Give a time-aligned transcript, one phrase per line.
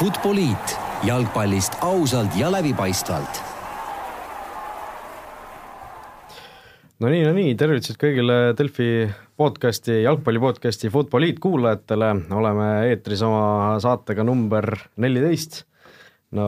[0.00, 0.72] Futboliit
[1.04, 3.40] jalgpallist ausalt ja läbipaistvalt.
[7.04, 8.86] no nii, no nii, tervitused kõigile Delfi
[9.36, 14.70] podcasti, jalgpalli podcasti Futboliit kuulajatele, oleme eetris oma saatega number
[15.04, 15.66] neliteist.
[16.32, 16.46] no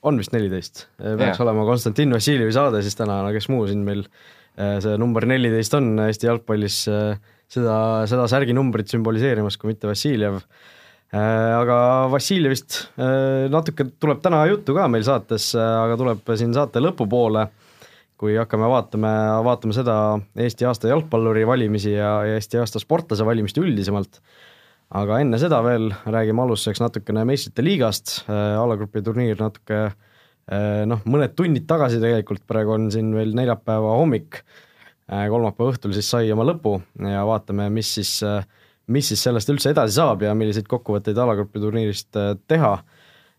[0.00, 1.44] on vist neliteist, peaks ja.
[1.44, 4.06] olema Konstantin Vassiljevi saade siis täna, no kes muu siin meil
[4.56, 7.20] eh, see number neliteist on Eesti jalgpallis eh,
[7.52, 7.76] seda,
[8.08, 10.40] seda särginumbrit sümboliseerimas, kui mitte Vassiljev
[11.12, 11.76] aga
[12.12, 17.46] Vassiljevist äh, natuke tuleb täna juttu ka meil saates, äh, aga tuleb siin saate lõpupoole,
[18.18, 19.12] kui hakkame vaatama,
[19.46, 19.94] vaatame seda
[20.36, 24.20] Eesti aasta jalgpalluri valimisi ja, ja Eesti aasta sportlase valimist üldisemalt.
[24.88, 29.90] aga enne seda veel räägime alustuseks natukene meistrite liigast, alagrupi turniir natuke
[30.88, 34.40] noh, mõned tunnid tagasi tegelikult, praegu on siin veel neljapäeva hommik,
[35.06, 38.40] kolmapäeva õhtul siis sai oma lõpu ja vaatame, mis siis äh,
[38.92, 42.72] mis siis sellest üldse edasi saab ja milliseid kokkuvõtteid alagrupi turniirist äh, teha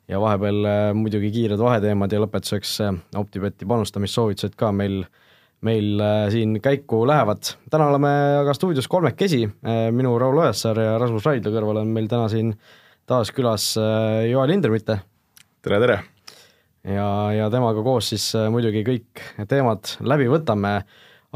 [0.10, 5.02] ja vahepeal äh, muidugi kiired vaheteemad ja lõpetuseks äh, OpTibeti panustamissoovitused ka meil,
[5.66, 7.56] meil siin käiku lähevad.
[7.72, 9.42] täna oleme aga stuudios kolmekesi,
[9.92, 12.54] minu Raul Ojasaar ja Rasmus Raidla kõrval on meil täna siin
[13.10, 13.74] taas külas
[14.30, 15.02] Joel Hindermitte.
[15.66, 16.00] tere, tere!
[16.86, 20.78] ja, ja temaga koos siis muidugi kõik teemad läbi võtame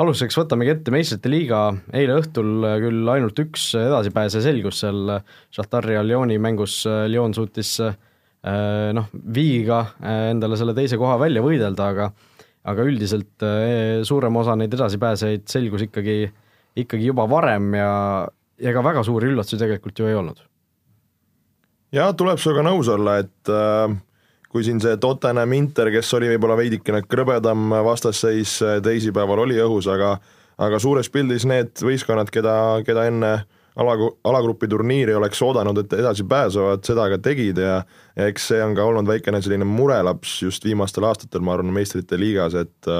[0.01, 5.17] alustuseks võtamegi ette meistrite liiga, eile õhtul küll ainult üks edasipääse selgus seal
[5.53, 11.43] Šahtari ja Lyoni mängus, Lyon suutis eh, noh, viigiga eh, endale selle teise koha välja
[11.45, 12.13] võidelda, aga
[12.71, 16.17] aga üldiselt eh, suurem osa neid edasipääsejaid selgus ikkagi,
[16.79, 17.91] ikkagi juba varem ja
[18.63, 20.41] ega väga suuri üllatusi tegelikult ju ei olnud.
[21.93, 24.01] jaa, tuleb sinuga nõus olla, et äh
[24.53, 30.15] kui siin see Tottenham Inter, kes oli võib-olla veidikene krõbedam vastasseis teisipäeval oli õhus, aga
[30.61, 33.31] aga suures pildis need võistkonnad, keda, keda enne
[33.75, 33.95] ala,
[34.29, 37.79] alagrupi turniiri oleks oodanud, et edasi pääsevad, seda ka tegid ja
[38.13, 42.19] ja eks see on ka olnud väikene selline murelaps just viimastel aastatel, ma arvan, meistrite
[42.21, 42.93] liigas, et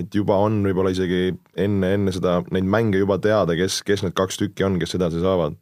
[0.00, 4.16] et juba on võib-olla isegi enne, enne seda, neid mänge juba teada, kes, kes need
[4.16, 5.56] kaks tükki on, kes edasi saavad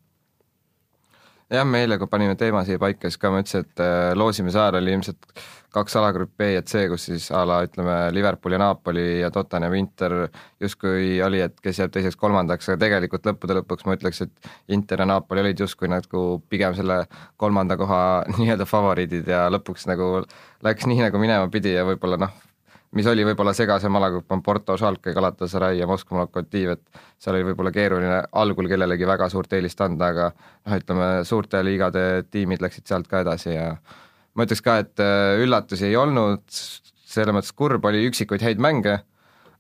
[1.53, 4.61] jah, me eile, kui panime teema siia paika, siis ka ma ütlesin, et äh, loosimise
[4.61, 5.31] ajal oli ilmselt
[5.73, 9.75] kaks alagruppi B ja C, kus siis a la ütleme, Liverpool ja Napoli ja Tottenham
[9.77, 10.15] Inter
[10.61, 15.09] justkui oli, et kes jääb teiseks-kolmandaks, aga tegelikult lõppude lõpuks ma ütleks, et Inter ja
[15.13, 17.03] Napoli olid justkui nagu pigem selle
[17.37, 18.03] kolmanda koha
[18.39, 20.13] nii-öelda favoriidid ja lõpuks nagu
[20.65, 22.37] läks nii, nagu minema pidi ja võib-olla noh,
[22.97, 27.51] mis oli võib-olla segasem alagrupp, on Porto, Schalke, Galatasaray ja Moskva Lokomotiiv, et seal oli
[27.51, 32.89] võib-olla keeruline algul kellelegi väga suurt eelist anda, aga noh, ütleme suurte liigade tiimid läksid
[32.89, 33.69] sealt ka edasi ja
[34.39, 39.01] ma ütleks ka, et äh, üllatusi ei olnud, selles mõttes kurb oli üksikuid häid mänge,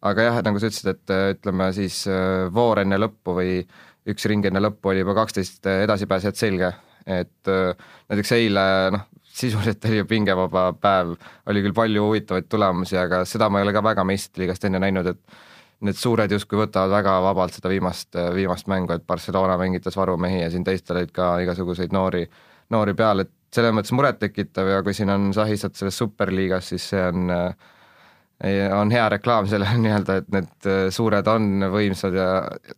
[0.09, 3.61] aga jah, et nagu sa ütlesid, et äh, ütleme siis äh, voor enne lõppu või
[4.09, 6.72] üks ring enne lõppu oli juba kaksteist edasipääsejat selge,
[7.09, 8.62] et näiteks eile
[8.94, 9.03] noh,
[9.38, 11.15] sisuliselt oli ju pingevaba päev,
[11.47, 15.06] oli küll palju huvitavaid tulemusi, aga seda ma ei ole ka väga meistriliigast enne näinud,
[15.12, 15.38] et
[15.87, 20.50] need suured justkui võtavad väga vabalt seda viimast, viimast mängu, et Barcelona mängitas varumehi ja
[20.50, 22.25] siin teistel olid ka igasuguseid noori,
[22.75, 27.05] noori peal, et selles mõttes murettekitav ja kui siin on sahised selles superliigas, siis see
[27.06, 27.32] on
[28.78, 32.28] on hea reklaam sellele nii-öelda, et need suured on võimsad ja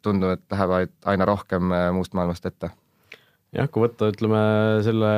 [0.02, 2.70] tundub, et lähevad aina rohkem muust maailmast ette.
[3.52, 4.40] jah, kui võtta, ütleme
[4.86, 5.10] selle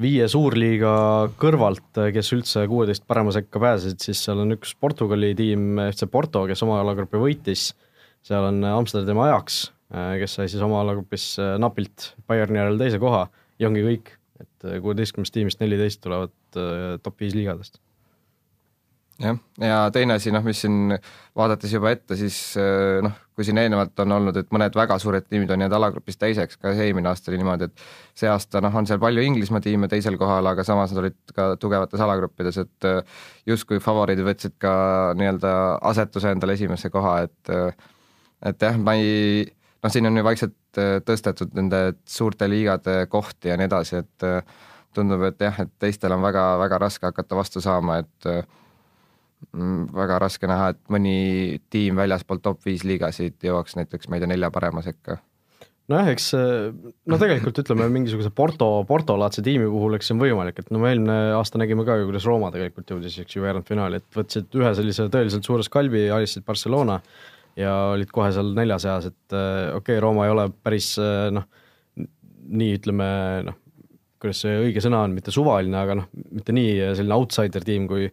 [0.00, 0.94] viie suurliiga
[1.40, 6.44] kõrvalt, kes üldse kuueteist parema sekka pääsesid, siis seal on üks Portugali tiim, FC Porto,
[6.50, 7.70] kes oma alagrupi võitis,
[8.24, 9.60] seal on Amsterdami Ajax,
[10.20, 13.26] kes sai siis oma alagrupis napilt Bayerni järel teise koha.
[13.62, 14.10] Ja ongi kõik,
[14.42, 17.78] et kuueteistkümnest tiimist neliteist tulevad äh, top viis liigadest
[19.22, 20.94] jah, ja teine asi, noh, mis siin
[21.36, 25.26] vaadates juba ette, siis äh, noh, kui siin eelnevalt on olnud, et mõned väga suured
[25.28, 27.84] tiimid on jäänud alagrupis teiseks, ka eelmine aasta oli niimoodi, et
[28.18, 31.52] see aasta noh, on seal palju Inglismaa tiime teisel kohal, aga samas nad olid ka
[31.62, 34.74] tugevates alagruppides, et äh, justkui favoriidid võtsid ka
[35.18, 35.54] nii-öelda
[35.92, 37.90] asetuse endale esimesse koha, et äh,
[38.44, 39.46] et jah, ma ei,
[39.82, 40.58] noh, siin on ju vaikselt
[41.06, 41.78] tõstetud nende
[42.10, 44.26] suurte liigade kohti ja nii edasi, et
[44.94, 48.28] tundub, et jah, et teistel on väga-väga raske hakata vastu saama, et
[49.94, 54.30] väga raske näha, et mõni tiim väljaspool top viis liigasid jõuaks näiteks, ma ei tea,
[54.32, 55.18] nelja parema sekka.
[55.92, 60.70] nojah, eks no tegelikult ütleme, mingisuguse Porto, Porto-laadse tiimi puhul, eks see on võimalik, et
[60.72, 64.20] no me eelmine aasta nägime ka ju, kuidas Rooma tegelikult jõudis, eks ju, veerandfinaali, et
[64.20, 67.00] võtsid ühe sellise tõeliselt suure skalbi, alistasid Barcelona
[67.60, 70.94] ja olid kohe seal nelja seas, et okei okay,, Rooma ei ole päris
[71.34, 71.44] noh,
[72.54, 73.10] nii ütleme
[73.50, 73.60] noh,
[74.24, 78.08] kuidas see õige sõna on, mitte suvaline, aga noh, mitte nii selline outsider tiim, kui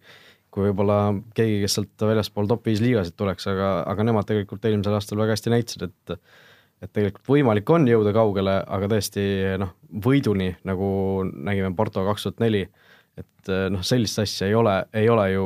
[0.52, 1.00] kui võib-olla
[1.38, 5.38] keegi, kes sealt väljaspool top viis liigasid tuleks, aga, aga nemad tegelikult eelmisel aastal väga
[5.38, 6.18] hästi näitasid, et
[6.82, 9.24] et tegelikult võimalik on jõuda kaugele, aga tõesti
[9.62, 10.88] noh, võiduni, nagu
[11.30, 12.64] nägime Porto kaks tuhat neli,
[13.22, 15.46] et noh, sellist asja ei ole, ei ole ju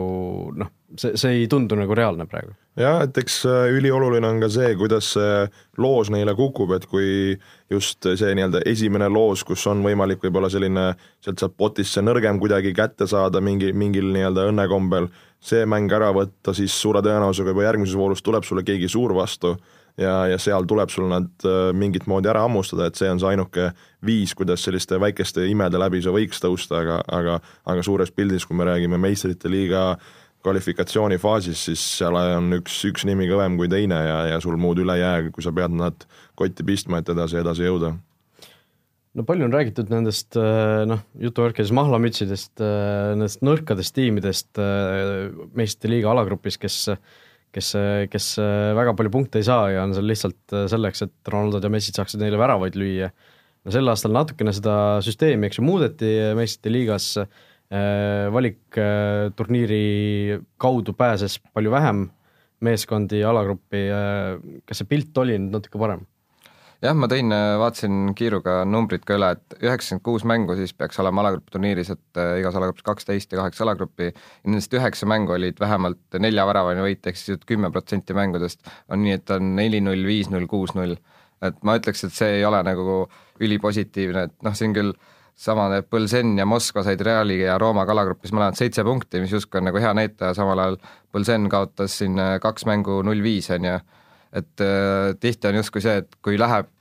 [0.56, 2.56] noh, see, see ei tundu nagu reaalne praegu.
[2.80, 5.46] Jah, et eks äh, ülioluline on ka see, kuidas see
[5.82, 7.38] loos neile kukub, et kui
[7.72, 10.90] just see nii-öelda esimene loos, kus on võimalik võib-olla selline,
[11.24, 15.10] sealt saab potist see nõrgem kuidagi kätte saada mingi, mingil nii-öelda õnnekombel,
[15.46, 19.56] see mäng ära võtta, siis suure tõenäosusega juba järgmises voorus tuleb sulle keegi suur vastu
[20.02, 23.32] ja, ja seal tuleb sul nad äh, mingit moodi ära hammustada, et see on see
[23.32, 23.70] ainuke
[24.06, 28.58] viis, kuidas selliste väikeste imede läbi sa võiks tõusta, aga, aga aga suures pildis, kui
[28.58, 29.94] me räägime meistrite liiga
[30.46, 35.00] kvalifikatsioonifaasis, siis seal on üks, üks nimi kõvem kui teine ja, ja sul muud üle
[35.00, 36.06] ei jää, kui sa pead nad
[36.38, 37.96] kotti pistma, et edasi, edasi jõuda
[39.16, 45.92] no palju on räägitud nendest äh, noh, jutuvärkides mahlamütsidest, äh, nendest nõrkadest tiimidest äh, meistrite
[45.94, 46.82] liiga alagrupis, kes
[47.56, 47.70] kes,
[48.12, 48.26] kes
[48.76, 52.20] väga palju punkte ei saa ja on seal lihtsalt selleks, et Ronaldod ja Messid saaksid
[52.20, 53.08] neile väravaid lüüa.
[53.64, 54.74] no sel aastal natukene seda
[55.06, 57.06] süsteemi, eks ju, muudeti meistrite liigas
[58.32, 59.86] valikturniiri
[60.36, 62.10] äh, kaudu pääses palju vähem
[62.62, 66.06] meeskondi alagruppi, äh, kas see pilt oli nüüd natuke parem?
[66.84, 71.24] jah, ma tõin, vaatasin kiiruga numbrid ka üle, et üheksakümmend kuus mängu siis peaks olema
[71.24, 74.12] alagrupi turniiris, et igas alagrupis kaksteist ja kaheksa alagruppi,
[74.46, 79.18] nendest üheksa mängu olid vähemalt nelja väravani võit, ehk siis kümme protsenti mängudest on nii,
[79.18, 81.00] et on neli-null, viis-null, kuus-null.
[81.42, 83.02] et ma ütleks, et see ei ole nagu
[83.42, 84.94] ülipositiivne, et noh, on küll
[85.36, 89.60] sama need Põlsen ja Moskva said Reali ja Rooma kalagrupis mõlemad seitse punkti, mis justkui
[89.60, 90.78] on nagu hea näitaja, samal ajal
[91.14, 93.76] Põlsen kaotas siin äh, kaks mängu null viis, on ju.
[94.32, 96.72] et äh, tihti on justkui see, et kui läheb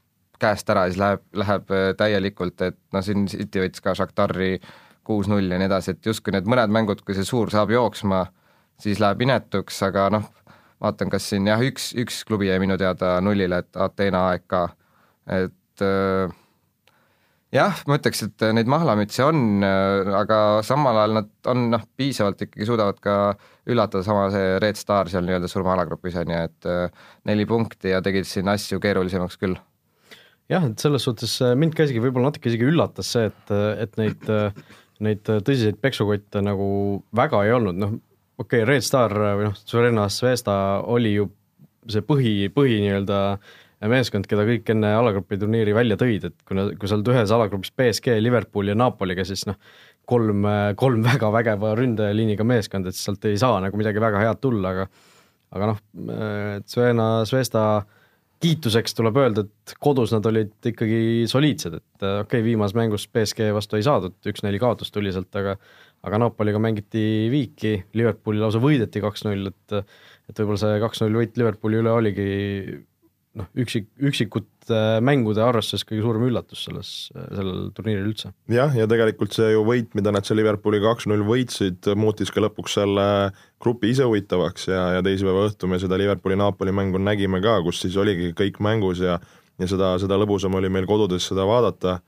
[0.41, 4.57] käest ära, siis läheb, läheb äh, täielikult, et noh, siin City võttis ka Šahtari
[5.05, 8.25] kuus-null ja nii edasi, et justkui need mõned mängud, kui see suur saab jooksma,
[8.81, 10.31] siis läheb inetuks, aga noh,
[10.83, 14.57] vaatan, kas siin jah, üks, üks klubi jäi minu teada nullile, et Ateena AEK,
[15.43, 16.41] et äh,
[17.55, 22.67] jah, ma ütleks, et neid mahlamütse on, aga samal ajal nad on noh, piisavalt ikkagi
[22.69, 23.17] suudavad ka
[23.71, 28.03] üllatada, sama see Red Star seal nii-öelda surmaalagrupis on ju, et äh, neli punkti ja
[28.05, 29.57] tegid siin asju keerulisemaks küll.
[30.51, 33.55] jah, et selles suhtes äh, mind ka isegi võib-olla natuke isegi üllatas see, et,
[33.87, 34.35] et neid,
[35.05, 36.67] neid tõsiseid peksukotte nagu
[37.17, 37.97] väga ei olnud, noh
[38.41, 40.57] okei okay,, Red Star või noh, Surenna Svesta
[40.91, 41.31] oli ju
[41.91, 43.53] see põhi, põhi nii-öelda äh,
[43.93, 47.73] meeskond, keda kõik enne alagrupi turniiri välja tõid, et kuna, kui sa oled ühes alagrupis
[47.77, 49.59] BSG, Liverpool ja Napoliga, siis noh,
[50.09, 50.47] kolm,
[50.81, 54.89] kolm väga vägeva ründeliiniga meeskond, et sealt ei saa nagu midagi väga head tulla, aga
[55.55, 55.83] aga noh,
[56.67, 57.85] Svena, Svesta
[58.45, 63.53] kiituseks tuleb öelda, et kodus nad olid ikkagi soliidsed, et okei okay,, viimases mängus BSG
[63.57, 65.57] vastu ei saadud, üks-neli kaotus tuli sealt, aga
[66.05, 69.79] aga Napoliga mängiti viiki, Liverpooli lausa võideti kaks-null, et
[70.29, 72.29] et võib-olla see kaks-null võit Liverpooli üle oligi
[73.39, 78.33] noh, üksik, üksikute mängude arvestuses kõige suurem üllatus selles, sellel turniiril üldse.
[78.53, 82.79] jah, ja tegelikult see ju võit, mida nad seal Liverpooli kaks-null võitsid, muutis ka lõpuks
[82.81, 83.07] selle
[83.63, 87.99] grupi ise huvitavaks ja, ja teisipäeva õhtul me seda Liverpooli-Napoli mängu nägime ka, kus siis
[88.01, 89.19] oligi kõik mängus ja
[89.61, 91.99] ja seda, seda lõbusam oli meil kodudes seda vaadata,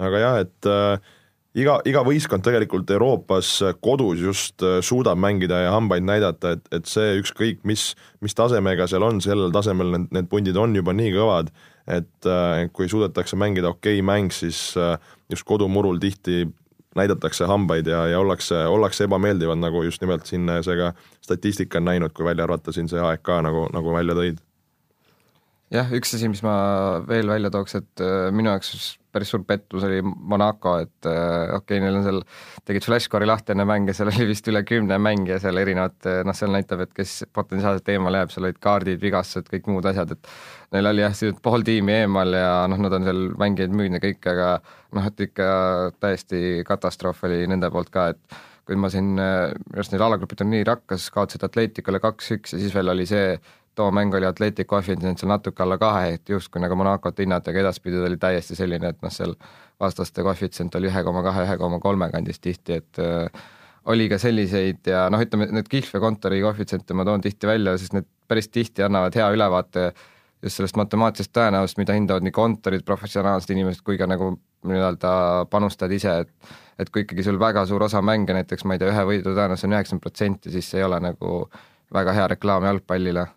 [0.00, 1.12] aga jah, et äh,
[1.58, 3.50] iga, iga võistkond tegelikult Euroopas
[3.84, 7.92] kodus just äh, suudab mängida ja hambaid näidata, et, et see ükskõik mis,
[8.24, 11.52] mis tasemega seal on, sellel tasemel need, need pundid on juba nii kõvad,
[11.90, 14.96] et äh, kui suudetakse mängida okei okay mäng, siis äh,
[15.32, 16.44] just kodumurul tihti
[16.94, 20.92] näidatakse hambaid ja, ja ollakse, ollakse ebameeldivad, nagu just nimelt siin see ka
[21.24, 24.38] statistika on näinud, kui välja arvata siin see AEK nagu, nagu välja tõid.
[25.74, 26.56] Jah, üks asi, mis ma
[27.08, 28.04] veel välja tooks, et
[28.34, 32.20] minu jaoks päris suur pettus oli Monaco, et äh, okei okay,, neil on seal,
[32.66, 36.54] tegid flashcore'i lahti enne mänge, seal oli vist üle kümne mängija seal erinevat, noh, seal
[36.54, 40.32] näitab, et kes potentsiaalselt eemale jääb, seal olid kaardid, vigastused, kõik muud asjad, et
[40.74, 44.32] neil oli jah, pool tiimi eemal ja noh, nad on seal mängijaid müünud ja kõik,
[44.34, 44.50] aga
[44.98, 45.46] noh, et ikka
[46.02, 50.70] täiesti katastroof oli nende poolt ka, et kui ma siin, minu arust neil alagrupi turniir
[50.72, 53.36] hakkas, kaotasid Atleticule kaks-üks ja siis veel oli see
[53.74, 57.64] too mäng oli Atletic koefitsient seal natuke alla kahe, et justkui nagu Monacot hinnata, aga
[57.64, 59.34] edaspidi ta oli täiesti selline, et noh, seal
[59.80, 63.44] vastaste koefitsient oli ühe koma kahe, ühe koma kolme kandis tihti, et äh,
[63.90, 67.96] oli ka selliseid ja noh, ütleme need Kihlve kontori koefitsiente ma toon tihti välja, sest
[67.96, 69.92] need päris tihti annavad hea ülevaate
[70.44, 74.34] just sellest matemaatilisest tõenäosust, mida hindavad nii kontorid, professionaalsed inimesed kui ka nagu
[74.68, 75.12] nii-öelda
[75.52, 78.90] panustajad ise, et et kui ikkagi sul väga suur osa mänge, näiteks ma ei tea,
[78.90, 81.36] ühe võidu tõenäosus on üheksakümmend protsenti, siis see ei ole nagu
[81.94, 83.28] väga hea reklaam jalgpallile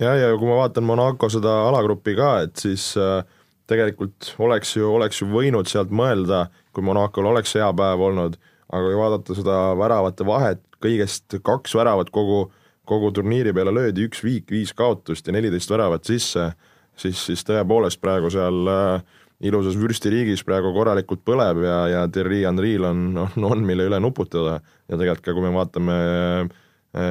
[0.00, 3.22] ja, ja kui ma vaatan Monaco seda alagrupi ka, et siis äh,
[3.68, 8.38] tegelikult oleks ju, oleks ju võinud sealt mõelda, kui Monacol oleks hea päev olnud,
[8.68, 12.46] aga kui vaadata seda väravate vahet, kõigest kaks väravat kogu,
[12.88, 16.52] kogu turniiri peale löödi üks viik, viis kaotust ja neliteist väravat sisse,
[16.96, 22.88] siis, siis tõepoolest praegu seal äh, ilusas vürstiriigis praegu korralikult põleb ja, ja Thierry Henry'l
[22.88, 24.58] on, on, on, mille üle nuputada.
[24.88, 26.56] Ja tegelikult ka, kui me vaatame äh,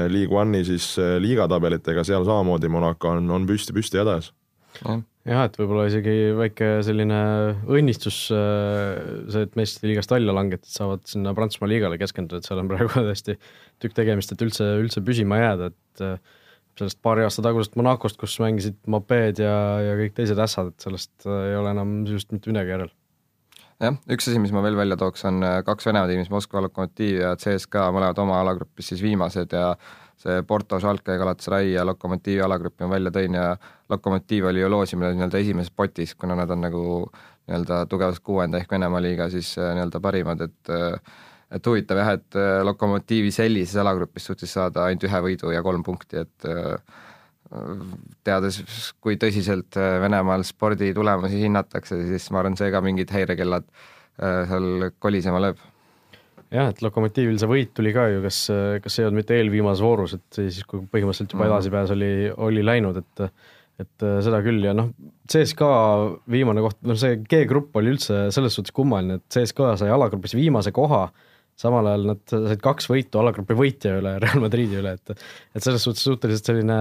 [0.09, 4.31] League One'i siis äh, liigatabelitega, seal samamoodi Monaco on, on püsti-püsti hädas.
[5.27, 7.19] jah, et võib-olla isegi väike selline
[7.69, 8.97] õnnistus, äh,
[9.29, 12.71] see, et meistrite liigast välja langeti, et saavad sinna Prantsusmaa liigale keskenduda, et seal on
[12.71, 13.37] praegu tõesti
[13.83, 16.05] tükk tegemist, et üldse, üldse püsima jääda, et
[16.77, 21.25] sellest paari aasta tagusest Monacost, kus mängisid mopeed ja, ja kõik teised ässad, et sellest
[21.25, 22.96] ei ole enam sisuliselt mitte midagi järel.
[23.83, 27.21] Jah, üks asi, mis ma veel välja tooks, on äh, kaks Venemaa tiimi, Moskva Lokomotiiv
[27.21, 29.71] ja CSKA, mõlemad oma alagrupis siis viimased ja
[30.17, 33.51] see Porto, Schalke, Galatasaray ja Lokomotiivi alagrupi ma välja tõin ja
[33.89, 38.71] Lokomotiiv oli ju loosimine nii-öelda esimeses potis, kuna nad on nagu nii-öelda tugevas kuuenda ehk
[38.73, 40.77] Venemaa liiga siis äh, nii-öelda parimad, et
[41.53, 45.85] et huvitav jah, et äh, Lokomotiivi sellises alagrupis suutis saada ainult ühe võidu ja kolm
[45.85, 47.05] punkti, et äh,
[48.27, 48.59] teades,
[49.03, 53.67] kui tõsiselt äh, Venemaal sporditulemusi hinnatakse, siis ma arvan, see ka mingid häirekellad
[54.17, 55.59] seal kolisema lööb.
[56.49, 58.39] jah, et Lokomotiivil see võit tuli ka ju, kas,
[58.81, 61.51] kas ei olnud mitte eelviimases voorus, et siis, kui põhimõtteliselt juba mhm.
[61.51, 62.09] edasipääs oli,
[62.49, 63.29] oli läinud, et
[63.77, 64.87] et seda küll ja noh,
[65.29, 65.67] CSKA
[66.33, 70.73] viimane koht, noh see G-grupp oli üldse selles suhtes kummaline, et CSKA sai alagrupis viimase
[70.73, 71.03] koha
[71.57, 75.83] samal ajal nad said kaks võitu alagrupi võitja üle, Real Madridi üle, et et selles
[75.83, 76.77] suhtes suhteliselt selline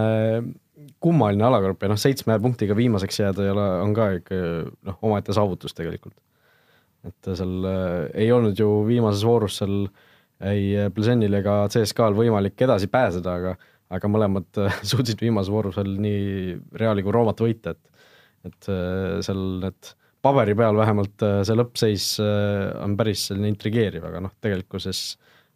[1.02, 4.40] kummaline alagrupp ja noh, seitsme punktiga viimaseks jääda ei ole, on ka ikka
[4.88, 6.16] noh, omaette saavutus tegelikult.
[7.06, 9.86] et seal äh, ei olnud ju viimases voorus seal
[10.44, 13.56] ei Plesenil ega CSKA-l võimalik edasi pääseda, aga
[13.96, 17.92] aga mõlemad äh, suutsid viimases voorus veel nii Reali kui Roomat võita, et
[18.46, 19.94] et äh, seal need
[20.26, 25.02] paberi peal vähemalt äh, see lõppseis äh, on päris selline intrigeeriv, aga noh, tegelikkuses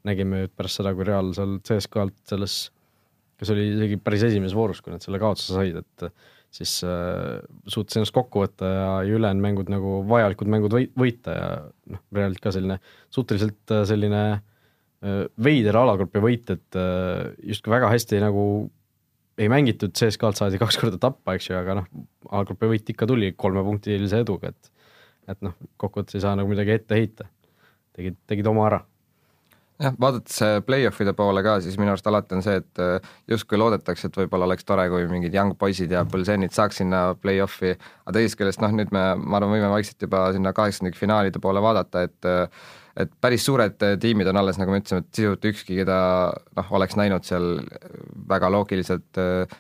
[0.09, 2.59] nägime nüüd pärast seda, kui Real seal CSKA-lt selles,
[3.41, 6.07] kas oli isegi päris esimeses voorus, kui nad selle kaotuse said, et
[6.55, 7.39] siis äh,
[7.71, 11.49] suutis ennast kokku võtta ja, ja ülejäänud mängud nagu vajalikud mängud või, võita ja
[11.95, 12.81] noh, Realilt ka selline
[13.13, 18.45] suhteliselt äh, selline äh, veider alagrupi võit, et äh, justkui väga hästi nagu
[19.41, 21.91] ei mängitud, CSKA-lt saadi kaks korda tappa, eks ju, aga noh,
[22.37, 24.77] A-grupi võit ikka tuli kolmepunktilise eduga, et
[25.31, 27.29] et noh, kokkuvõttes ei saa nagu midagi ette heita.
[27.95, 28.81] tegid, tegid oma ära
[29.81, 33.59] jah, vaadates äh, play-off'ide poole ka, siis minu arust alati on see, et äh, justkui
[33.61, 37.73] loodetakse, et võib-olla oleks tore, kui mingid young poisid ja Pulsenid saaks sinna play-off'i,
[38.05, 42.05] aga teisest küljest noh, nüüd me, ma arvan, võime vaikselt juba sinna kaheksandikfinaalide poole vaadata,
[42.09, 42.69] et äh,
[42.99, 45.99] et päris suured äh, tiimid on alles, nagu me ütlesime, et sisuliselt ükski, keda
[46.59, 47.61] noh, oleks näinud seal
[48.29, 49.57] väga loogiliselt äh,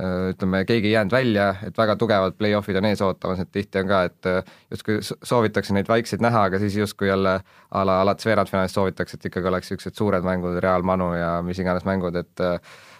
[0.00, 3.82] äh, ütleme, keegi ei jäänud välja, et väga tugevad play-off'id on ees ootamas, et tihti
[3.82, 4.30] on ka, et
[4.74, 7.38] justkui soovitakse neid vaikseid näha, aga siis justkui jälle
[7.70, 11.60] a la alates veerandfinaalist soovitakse, et ikkagi oleks niisugused suured mängud, Real Manu ja mis
[11.62, 12.44] iganes mängud, et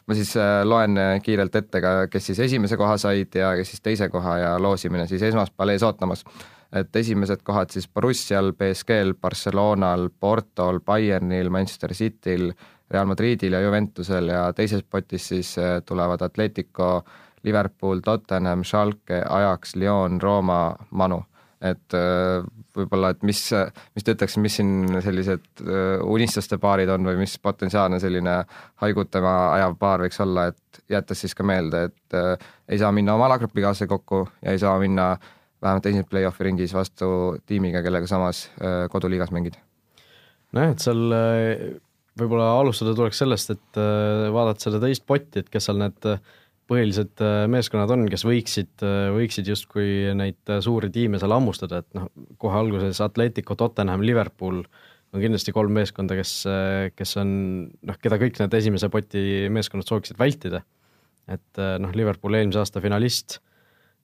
[0.04, 4.08] ma siis loen kiirelt ette ka, kes siis esimese koha said ja kes siis teise
[4.12, 6.24] koha ja loosimine siis esmaspäeval ees ootamas
[6.74, 12.50] et esimesed kohad siis Borussial, BSG-l, Barcelonal, Portol, Bayernil, Manchester Cityl,
[12.90, 17.04] Real Madridil ja Juventusel ja teises potis siis äh, tulevad Atletico,
[17.44, 21.22] Liverpool, Tottenham, Schalke, Ajax, Lyon, Rooma, Manu.
[21.64, 22.42] et äh,
[22.76, 23.38] võib-olla, et mis,
[23.94, 28.34] mis te ütleks, mis siin sellised äh, unistuste paarid on või mis potentsiaalne selline
[28.82, 32.18] haigutama ajav paar võiks olla, et jättes siis ka meelde, et
[32.68, 35.32] ei saa minna oma alagrupikaaslase kokku ja ei saa minna äh,
[35.64, 37.08] vähemalt esimeses play-off'i ringis vastu
[37.48, 39.58] tiimiga, kellega samas äh, koduliigas mängid.
[40.54, 41.66] nojah, et seal äh,
[42.20, 46.10] võib-olla alustada tuleks sellest, et äh, vaadata seda teist potti, et kes seal need
[46.64, 47.20] põhilised
[47.52, 48.80] meeskonnad on, kes võiksid,
[49.12, 52.06] võiksid justkui neid suuri tiime seal hammustada, et noh,
[52.40, 56.32] kohe alguses Atletico, Tottenham, Liverpool on kindlasti kolm meeskonda, kes,
[56.96, 57.34] kes on
[57.68, 60.62] noh, keda kõik need esimese poti meeskonnad sooviksid vältida.
[61.28, 63.42] et noh, Liverpool eelmise aasta finalist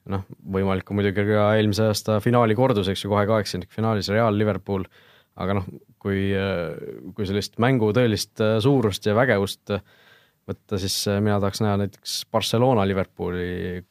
[0.08, 0.24] noh,
[0.56, 4.86] võimalik on muidugi ka eelmise aasta finaali kordus, eks ju, kohe kaheksandikfinaalis Real, Liverpool,
[5.40, 5.66] aga noh,
[6.00, 6.30] kui,
[7.16, 9.74] kui sellist mängu tõelist äh, suurust ja vägevust
[10.48, 13.82] võtta, siis äh, mina tahaks näha näiteks Barcelona Liverpooli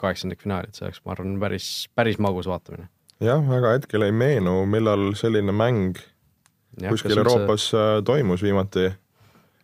[0.00, 2.88] kaheksandikfinaali, et see oleks, ma arvan, päris, päris magus vaatamine.
[3.22, 6.00] jah, väga hetkel ei meenu, millal selline mäng
[6.80, 7.82] ja, kuskil Euroopas see...
[7.98, 8.90] Äh, toimus viimati.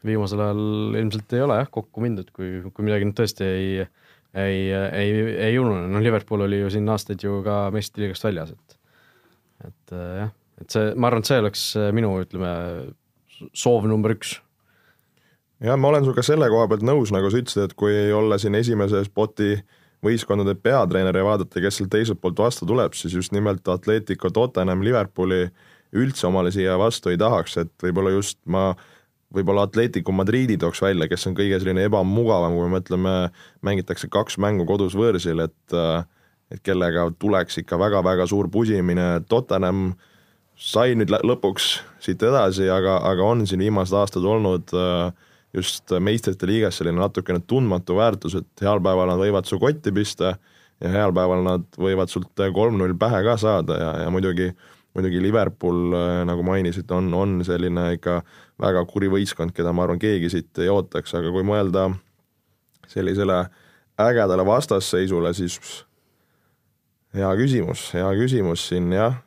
[0.06, 3.70] viimasel ajal ilmselt ei ole jah kokku mindud, kui, kui midagi nüüd tõesti ei
[4.34, 5.12] ei, ei,
[5.48, 8.76] ei unune, noh Liverpool oli ju siin aastaid ju ka meistriliigast väljas, et
[9.68, 12.52] et äh, jah, et see, ma arvan, et see oleks äh, minu, ütleme,
[13.56, 14.36] soov number üks.
[15.64, 18.58] jah, ma olen sinuga selle koha pealt nõus, nagu sa ütlesid, et kui olla siin
[18.58, 19.56] esimese spoti
[20.04, 24.84] võistkondade peatreener ja vaadata, kes sealt teiselt poolt vastu tuleb, siis just nimelt Atletico, Tottenham,
[24.86, 25.48] Liverpooli
[25.98, 28.70] üldse omale siia vastu ei tahaks, et võib-olla just ma
[29.34, 33.14] võib-olla Atletico Madridi tooks välja, kes on kõige selline ebamugavam, kui me mõtleme,
[33.66, 35.78] mängitakse kaks mängu kodus võõrsil, et
[36.48, 39.90] et kellega tuleks ikka väga-väga suur pusimine, Tottenham
[40.56, 41.66] sai nüüd lõpuks
[42.00, 44.72] siit edasi, aga, aga on siin viimased aastad olnud
[45.52, 50.38] just meistrite liigas selline natukene tundmatu väärtus, et heal päeval nad võivad su kotti pista
[50.80, 54.50] ja heal päeval nad võivad sult kolm-null pähe ka saada ja, ja muidugi
[54.98, 55.94] muidugi Liverpool,
[56.26, 58.20] nagu mainisid, on, on selline ikka
[58.58, 61.86] väga kuri võistkond, keda ma arvan, keegi siit ei ootaks, aga kui mõelda
[62.90, 63.44] sellisele
[63.98, 65.58] ägedale vastasseisule, siis
[67.16, 69.22] hea küsimus, hea küsimus siin jah.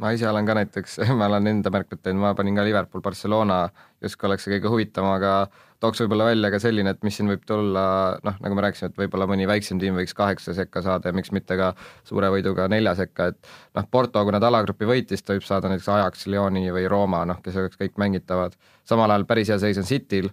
[0.00, 3.66] Ma ise olen ka näiteks, ma olen enda märkmed teinud, ma panin ka Liverpool, Barcelona,
[4.04, 5.36] justkui oleks see kõige huvitavam, aga
[5.80, 7.84] tooks võib-olla välja ka selline, et mis siin võib tulla,
[8.24, 11.32] noh, nagu me rääkisime, et võib-olla mõni väiksem tiim võiks kaheksa sekka saada ja miks
[11.36, 11.72] mitte ka
[12.08, 15.88] suure võiduga nelja sekka, et noh, Porto, kui nad alagrupi võitis, ta võib saada näiteks
[15.96, 18.56] Ajax, Lyoni või Rooma, noh, kes oleks kõik mängitavad.
[18.84, 20.30] samal ajal päris hea seis on Cityl,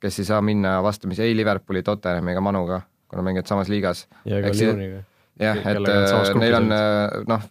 [0.00, 4.06] kes ei saa minna vastamisi ei Liverpooli, Tottenhami ega Manuga, kuna mängivad samas liigas.
[4.24, 5.04] ja ka Lyoniga.
[5.40, 7.44] jah, et äh, neil on äh, noh,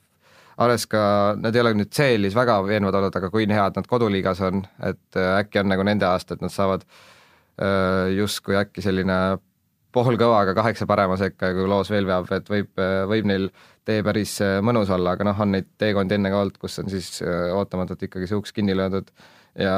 [0.58, 4.42] alles ka, nad ei ole nüüd CL-is väga veenvad olnud, aga kui head nad koduliigas
[4.48, 6.86] on, et äh, äkki on nagu nende aasta, et nad saavad
[7.56, 9.38] Äh, justkui äkki selline
[9.96, 12.74] poolkõva, aga kaheksa parema sekka ja kui loos veel veab, et võib,
[13.08, 13.46] võib neil
[13.88, 16.92] tee päris äh, mõnus olla, aga noh, on neid teekondi enne ka olnud, kus on
[16.92, 19.08] siis äh, ootamatult ikkagi see uks kinni löödud.
[19.56, 19.78] ja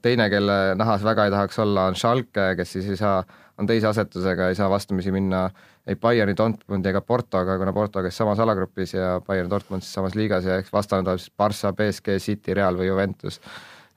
[0.00, 3.20] teine, kelle nahas väga ei tahaks olla, on Schalke, kes siis ei saa,
[3.60, 5.50] on teise asetusega, ei saa vastamisi minna
[5.90, 10.14] ei Bayerni, Dortmundi ega Portoga, kuna Porto käis samas alagrupis ja Bayern, Dortmund siis samas
[10.18, 13.40] liigas ja eks vastane tuleb siis Barca, BSG, City, Real või Juventus.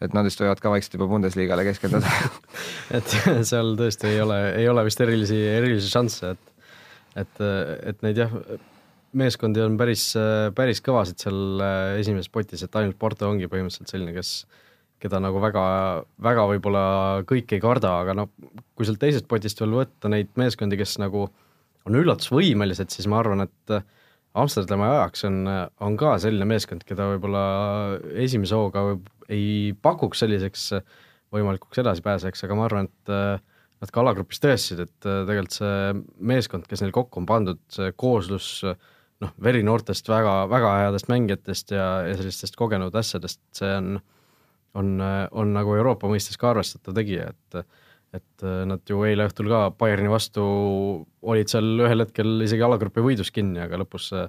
[0.03, 2.09] Et nad vist võivad ka vaikselt juba Bundesliga-le keskenduda.
[2.97, 3.13] Et
[3.47, 6.49] seal tõesti ei ole, ei ole vist erilisi, erilisi šansse, et
[7.21, 7.41] et,
[7.91, 8.31] et neid jah,
[9.13, 10.07] meeskondi on päris,
[10.57, 11.61] päris kõvasid seal
[11.99, 14.33] esimeses potis, et ainult Porto ongi põhimõtteliselt selline, kes
[15.03, 15.63] keda nagu väga,
[16.23, 16.83] väga võib-olla
[17.29, 18.31] kõik ei karda, aga noh,
[18.73, 21.27] kui sealt teisest potist veel võtta neid meeskondi, kes nagu
[21.87, 23.75] on üllatusvõimelised, siis ma arvan, et
[24.33, 25.41] Amsterdami ajaks on,
[25.85, 27.43] on ka selline meeskond, keda võib-olla
[28.23, 30.71] esimese hooga võib ei pakuks selliseks
[31.33, 33.37] võimalikuks edasipääsejaks, aga ma arvan, et äh,
[33.83, 35.93] nad ka alagrupis tõestasid, et äh, tegelikult see
[36.33, 41.87] meeskond, kes neil kokku on pandud, see kooslus noh, verinoortest väga, väga headest mängijatest ja,
[42.07, 43.97] ja sellistest kogenud asjadest, see on,
[44.79, 44.93] on,
[45.31, 47.63] on nagu Euroopa mõistes ka arvestatav tegija, et
[48.13, 50.43] et nad ju eile õhtul ka Bayerni vastu
[51.25, 54.27] olid seal ühel hetkel isegi alagrupi võidus kinni, aga lõpus see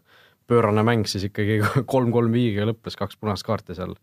[0.49, 1.61] pöörane mäng siis ikkagi
[1.93, 3.97] kolm-kolm viigiga lõppes, kaks punast kaarti seal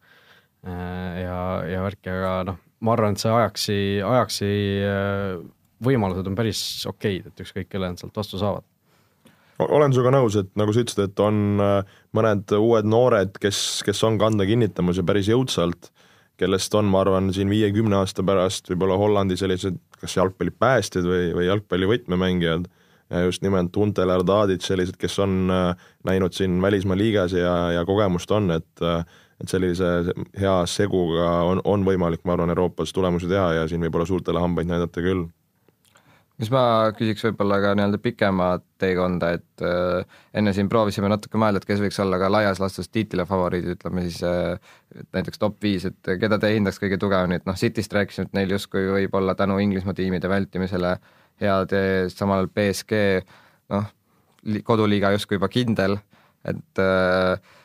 [0.61, 4.49] Äh, ja, ja värki, aga noh, ma arvan, et see ajaksi, ajaksi
[4.85, 5.39] äh,
[5.81, 8.67] võimalused on päris okeid, et ükskõik, kelle nad sealt vastu saavad.
[9.61, 14.03] olen sinuga nõus, et nagu sa ütlesid, et on äh, mõned uued noored, kes, kes
[14.05, 15.89] on kanda kinnitamas ja päris jõudsalt,
[16.41, 21.47] kellest on, ma arvan, siin viie-kümne aasta pärast võib-olla Hollandi sellised kas jalgpallipäästjad või, või
[21.47, 22.65] jalgpalli võtmemängijad,
[23.27, 25.51] just nimelt Untel Erdadid, sellised, kes on
[26.08, 28.88] näinud siin välismaa liigas ja, ja kogemust on, et
[29.41, 29.88] et sellise
[30.38, 34.69] hea seguga on, on võimalik, ma arvan, Euroopas tulemusi teha ja siin võib-olla suurtele hambaid
[34.69, 35.25] näidata küll.
[36.41, 36.63] Mis ma
[36.97, 41.84] küsiks võib-olla ka nii-öelda pikemat teekonda, et äh, enne siin proovisime natuke mõelda, et kes
[41.84, 44.58] võiks olla ka laias laastus tiitlile favoriidid, ütleme siis äh,
[45.13, 48.56] näiteks top viis, et keda te hindaks kõige tugevamini, et noh, Cityst rääkisime, et neil
[48.58, 50.95] justkui võib olla tänu Inglismaa tiimide vältimisele
[51.41, 53.01] hea tee, samal ajal BSG
[53.73, 53.89] noh,
[54.65, 55.97] koduliiga justkui juba kindel,
[56.47, 57.56] et äh,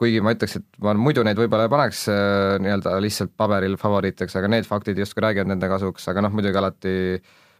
[0.00, 4.36] kuigi ma ütleks, et ma muidu neid võib-olla ei paneks äh, nii-öelda lihtsalt paberil favoriitideks,
[4.40, 6.94] aga need faktid justkui räägivad nende kasuks, aga noh, muidugi alati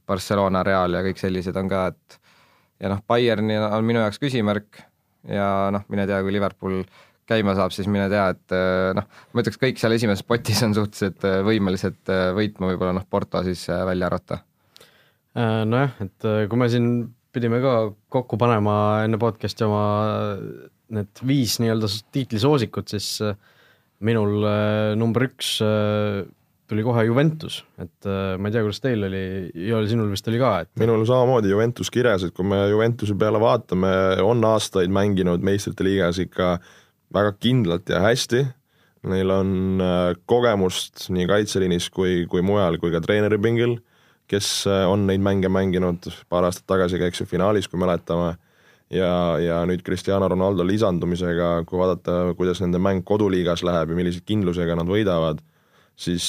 [0.08, 2.18] Barcelona, Real ja kõik sellised on ka, et
[2.82, 4.82] ja noh, Bayern on minu jaoks küsimärk
[5.30, 6.82] ja noh, mine tea, kui Liverpool
[7.28, 10.76] käima saab, siis mine tea, et äh, noh, ma ütleks, kõik seal esimeses potis on
[10.76, 14.42] suhteliselt äh, võimelised võitma, võib-olla noh, Porto siis välja arvata.
[15.34, 16.84] Nojah, et kui me siin
[17.34, 17.72] pidime ka
[18.14, 19.80] kokku panema enne podcast'i oma
[20.92, 23.36] need viis nii-öelda tiitlisoosikut, siis äh,
[24.04, 26.24] minul äh, number üks äh,
[26.70, 29.22] tuli kohe Juventus, et ma ei tea, kuidas teil oli,
[29.68, 33.40] Joel, sinul vist oli ka, et minul samamoodi Juventus kirjas, et kui me Juventuse peale
[33.42, 33.90] vaatame,
[34.24, 36.54] on aastaid mänginud meistrite liigas ikka
[37.14, 38.44] väga kindlalt ja hästi,
[39.12, 39.82] neil on
[40.30, 43.76] kogemust nii kaitseliinis kui, kui mujal, kui ka treeneripingil,
[44.30, 48.34] kes on neid mänge mänginud paar aastat tagasi, käiks ju finaalis, kui mäletame.
[48.92, 54.20] Ja, ja nüüd Cristiano Ronaldo lisandumisega, kui vaadata, kuidas nende mäng koduliigas läheb ja millise
[54.28, 55.40] kindlusega nad võidavad,
[55.96, 56.26] siis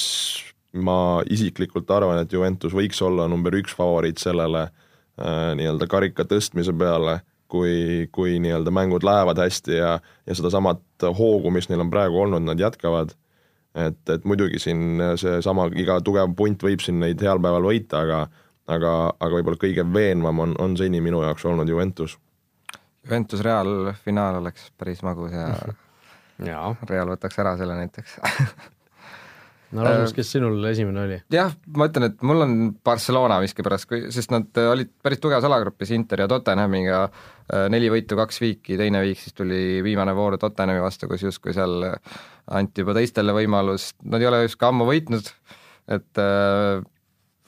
[0.76, 6.74] ma isiklikult arvan, et Juventus võiks olla number üks favoriit sellele äh, nii-öelda karika tõstmise
[6.76, 9.92] peale, kui, kui nii-öelda mängud lähevad hästi ja,
[10.26, 13.14] ja sedasamat hoogu, mis neil on praegu olnud, nad jätkavad.
[13.76, 18.26] et, et muidugi siin seesama iga tugev punt võib siin neid heal päeval võita, aga
[18.66, 22.16] aga, aga võib-olla kõige veenvam on, on seni minu jaoks olnud Juventus.
[23.06, 25.50] Juventus Real finaal oleks päris magus ja
[26.50, 26.72] jaa.
[26.90, 28.18] Real võtaks ära selle näiteks
[29.74, 31.18] no Rasmus, kes sinul esimene oli?
[31.32, 35.92] jah, ma ütlen, et mul on Barcelona miskipärast, kui, sest nad olid päris tugevas alagrupis
[35.96, 37.04] Inter ja Tottenhamiga,
[37.50, 41.54] äh, neli võitu, kaks viiki, teine viik siis tuli viimane voor Tottenhami vastu, kus justkui
[41.56, 41.88] seal
[42.56, 45.32] anti juba teistele võimalus, nad ei ole justkui ammu võitnud,
[45.98, 46.84] et äh,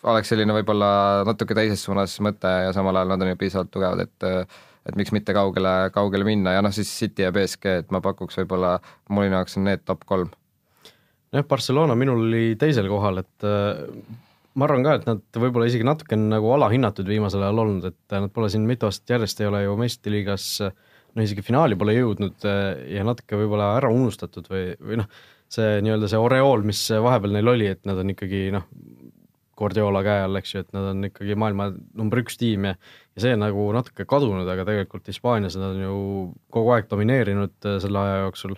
[0.09, 0.91] oleks selline võib-olla
[1.29, 5.13] natuke teises suunas mõte ja samal ajal nad on ju piisavalt tugevad, et et miks
[5.13, 6.55] mitte kaugele, kaugele minna.
[6.57, 8.79] Ja noh, siis City ja BSG, et ma pakuks võib-olla,
[9.13, 10.31] mul jaoks on need top kolm
[11.35, 13.83] jah, Barcelona minul oli teisel kohal, et äh,
[14.59, 18.31] ma arvan ka, et nad võib-olla isegi natuke nagu alahinnatud viimasel ajal olnud, et nad
[18.35, 20.51] pole siin mitu aastat järjest ei ole ju meistrite liigas
[21.15, 22.63] no isegi finaali pole jõudnud äh,
[22.99, 25.11] ja natuke võib-olla ära unustatud või, või noh,
[25.49, 28.69] see nii-öelda see oreool, mis vahepeal neil oli, et nad on ikkagi noh,
[29.59, 32.77] Guardiola käe all, eks ju, et nad on ikkagi maailma number üks tiim ja
[33.19, 35.95] ja see nagu natuke kadunud, aga tegelikult Hispaanias nad on ju
[36.55, 38.55] kogu aeg domineerinud äh, selle aja jooksul,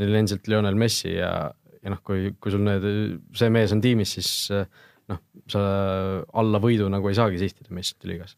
[0.00, 1.30] neil endiselt Lionel Messi ja,
[1.84, 2.86] ja noh, kui, kui sul need,
[3.36, 4.30] see mees on tiimis, siis
[5.10, 5.20] noh,
[5.50, 5.60] sa
[6.40, 8.36] alla võidu nagu ei saagi sihtida meistrite liigas.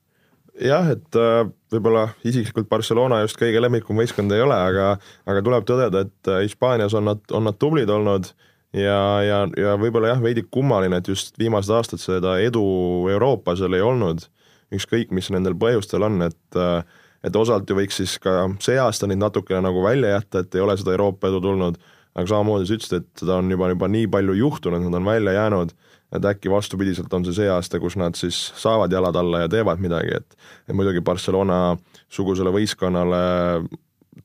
[0.57, 4.95] jah, et äh, võib-olla isiklikult Barcelona just kõige lemmikum võistkond ei ole, aga
[5.29, 8.31] aga tuleb tõdeda, et äh, Hispaanias on nad, on nad tublid olnud
[8.73, 12.65] ja, ja, ja võib-olla jah, veidi kummaline, et just viimased aastad seda edu
[13.13, 14.25] Euroopas veel ei olnud,
[14.75, 16.63] ükskõik, mis nendel põhjustel on, et
[17.27, 20.63] et osalt ju võiks siis ka see aasta neid natukene nagu välja jätta, et ei
[20.63, 21.79] ole seda Euroopa edu tulnud
[22.17, 25.37] aga samamoodi sa ütlesid, et seda on juba, juba nii palju juhtunud, nad on välja
[25.37, 25.73] jäänud,
[26.17, 29.83] et äkki vastupidiselt on see see aasta, kus nad siis saavad jalad alla ja teevad
[29.83, 31.77] midagi, et et muidugi Barcelona
[32.09, 33.21] sugusele võistkonnale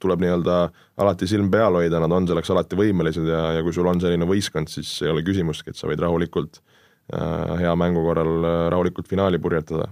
[0.02, 0.58] tuleb nii-öelda
[1.04, 4.28] alati silm peal hoida, nad on selleks alati võimelised ja, ja kui sul on selline
[4.30, 9.12] võistkond, siis ei ole küsimustki, et sa võid rahulikult äh, hea mängu korral äh, rahulikult
[9.12, 9.90] finaali purjetada.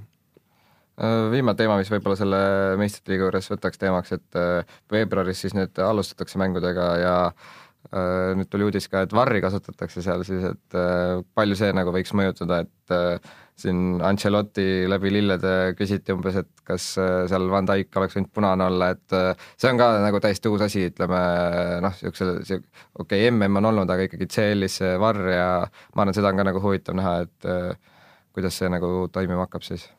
[0.99, 2.43] Äh, viimane teema, mis võib-olla selle
[2.79, 4.43] meistrite liiga juures võtaks teemaks, et
[4.91, 10.21] veebruaris siis nüüd alustatakse mängudega ja Äh, nüüd tuli uudis ka, et varri kasutatakse seal
[10.27, 16.13] siis, et äh, palju see nagu võiks mõjutada, et äh, siin Ancelotti läbi lillede küsiti
[16.13, 19.15] umbes, et kas seal Van Dijk oleks võinud punane olla, et
[19.59, 21.19] see on ka nagu täiesti uus asi, ütleme
[21.83, 26.15] noh, niisugusel, okei okay,, MM on olnud, aga ikkagi CL-is see varr ja ma arvan,
[26.15, 27.49] seda on ka nagu huvitav näha, et
[28.37, 29.89] kuidas see nagu toimima hakkab siis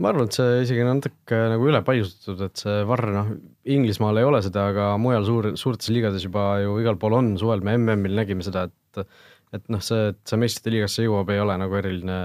[0.00, 3.34] ma arvan, et see isegi natuke nagu ülepaisutatud, et see varr, noh,
[3.70, 7.64] Inglismaal ei ole seda, aga mujal suur, suurtes liigades juba ju igal pool on, suvel
[7.66, 9.04] me MM-il nägime seda, et
[9.50, 12.16] et noh, see, et see meistrite liigasse jõuab, ei ole nagu eriline,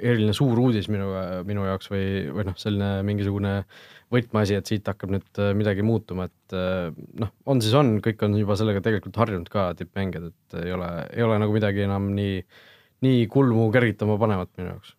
[0.00, 1.10] eriline suur uudis minu,
[1.44, 3.52] minu jaoks või, või noh, selline mingisugune
[4.14, 6.56] võtmeasi, et siit hakkab nüüd midagi muutuma, et
[7.20, 10.88] noh, on siis on, kõik on juba sellega tegelikult harjunud ka, tippmängijad, et ei ole,
[11.12, 12.40] ei ole nagu midagi enam nii,
[13.04, 14.96] nii kulmu kergitama panevat minu jaoks.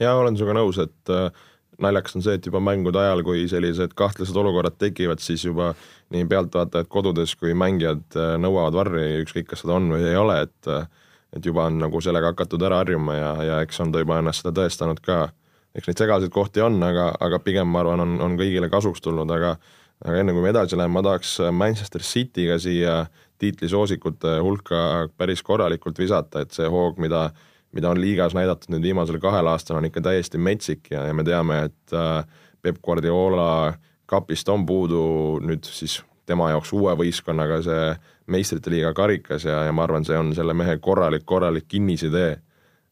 [0.00, 1.44] jaa, olen sinuga nõus, et äh,
[1.82, 5.72] naljakas on see, et juba mängude ajal, kui sellised kahtlased olukorrad tekivad, siis juba
[6.14, 10.42] nii pealtvaatajad kodudes kui mängijad äh, nõuavad varri, ükskõik, kas seda on või ei ole,
[10.48, 10.86] et äh,
[11.34, 14.44] et juba on nagu sellega hakatud ära harjuma ja, ja eks on ta juba ennast
[14.44, 15.32] seda tõestanud ka.
[15.74, 19.30] eks neid segaseid kohti on, aga, aga pigem ma arvan, on, on kõigile kasuks tulnud,
[19.34, 19.56] aga
[20.04, 22.94] aga enne kui me edasi läheme, ma tahaks Manchester City'ga siia
[23.42, 27.30] tiitlisoosikute hulka päris korralikult visata, et see hoog, mida
[27.74, 31.24] mida on liigas näidatud nüüd viimasel kahel aastal, on ikka täiesti metsik ja, ja me
[31.26, 32.24] teame, et äh,
[32.62, 33.74] Peep Guardiola
[34.06, 35.04] kapist on puudu
[35.44, 37.88] nüüd siis tema jaoks uue võistkonnaga see
[38.32, 42.36] meistrite liiga karikas ja, ja ma arvan, see on selle mehe korralik, korralik kinnisidee.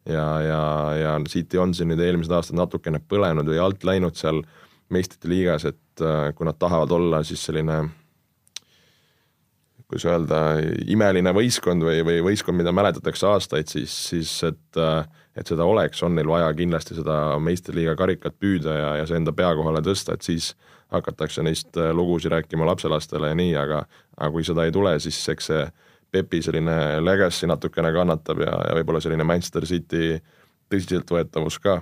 [0.09, 0.63] ja, ja,
[0.99, 4.43] ja City on siin nüüd eelmised aastad natukene põlenud või alt läinud seal
[4.93, 7.85] meistrite liigas, et äh, kui nad tahavad olla siis selline
[9.93, 10.41] kuidas öelda,
[10.89, 14.81] imeline võistkond või, või võistkond, mida mäletatakse aastaid, siis, siis et,
[15.37, 19.35] et seda oleks, on neil vaja kindlasti seda meistriliiga karikat püüda ja, ja see enda
[19.37, 20.55] pea kohale tõsta, et siis
[20.93, 23.85] hakatakse neist lugusid rääkima lapselastele ja nii, aga
[24.17, 25.65] aga kui seda ei tule, siis eks see
[26.13, 30.19] Pepi selline legacy natukene kannatab ja, ja võib-olla selline Manchester City
[30.73, 31.79] tõsiseltvõetavus ka.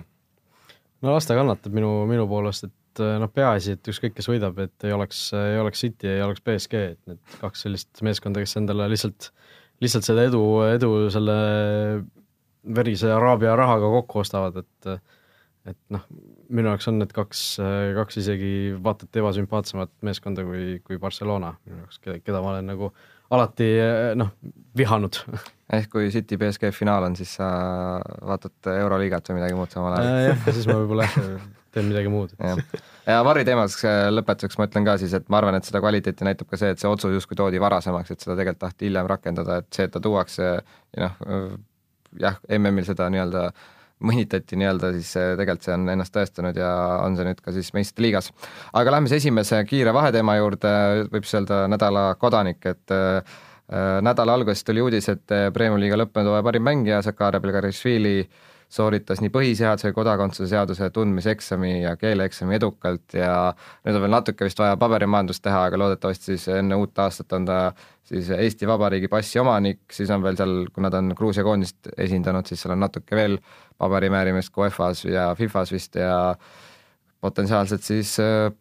[1.02, 4.28] no las ta kannatab minu, minu poolest, et et eh, noh, peaasi, et ükskõik, kes
[4.30, 8.42] võidab, et ei oleks, ei oleks City, ei oleks BSG, et need kaks sellist meeskonda,
[8.42, 9.30] kes endale lihtsalt,
[9.84, 11.36] lihtsalt seda edu, edu selle
[12.76, 14.92] verise Araabia rahaga kokku ostavad, et
[15.68, 16.02] et noh,
[16.48, 17.40] minu jaoks on need kaks,
[17.94, 22.88] kaks isegi vaata et ebasümpaatsemat meeskonda kui, kui Barcelona minu jaoks, keda ma olen nagu
[23.30, 23.68] alati
[24.18, 24.32] noh,
[24.76, 25.20] vihanud
[25.76, 27.50] ehk kui City BSG finaal on, siis sa
[28.00, 30.28] vaatad Euroliigat või midagi muud samal ajal äh,?
[30.32, 31.06] jah, siis ma võib-olla
[31.74, 32.34] teen midagi muud.
[33.06, 33.76] ja Varri teemas
[34.14, 36.82] lõpetuseks ma ütlen ka siis, et ma arvan, et seda kvaliteeti näitab ka see, et
[36.82, 40.02] see otsus justkui toodi varasemaks, et seda tegelikult taheti hiljem rakendada, et see, et ta
[40.04, 40.54] tuuakse
[41.00, 41.20] noh,
[42.20, 43.50] jah, MM-il seda nii-öelda
[44.06, 46.70] mõnitati nii-öelda, siis tegelikult see on ennast tõestanud ja
[47.04, 48.30] on see nüüd ka siis meistriliigas.
[48.72, 50.72] aga lähme siis esimese kiire vaheteema juurde,
[51.12, 53.40] võib siis öelda nädala kodanik, et äh,
[54.02, 59.18] nädala alguses tuli uudis, et Premiumi liiga lõppenud hooaja parim mängija Sakare Belgarišvili äh, sooritas
[59.22, 63.32] nii põhiseaduse, kodakondsuse seaduse tundmiseksami ja keeleeksami edukalt ja
[63.84, 67.48] nüüd on veel natuke vist vaja paberimajandust teha, aga loodetavasti siis enne uut aastat on
[67.48, 67.58] ta
[68.06, 72.46] siis Eesti Vabariigi passi omanik, siis on veel seal, kuna ta on Gruusia koondist esindanud,
[72.46, 73.38] siis seal on natuke veel
[73.80, 76.14] paberimäärimist UEFA-s ja FIFA-s vist ja
[77.20, 78.52] potentsiaalselt siis äh,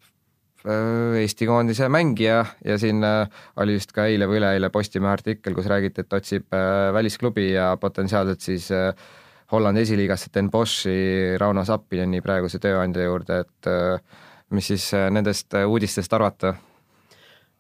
[1.22, 3.30] Eesti koondise mängija ja siin äh,
[3.62, 7.72] oli vist ka eile või üleeile Postimehe artikkel, kus räägiti, et otsib äh, välisklubi ja
[7.80, 8.92] potentsiaalselt siis äh,
[9.52, 15.56] Hollandi esiliigasse Den Boschi Rauno Sappineni praeguse tööandja juurde, et äh, mis siis äh, nendest
[15.58, 16.56] äh, uudistest arvata?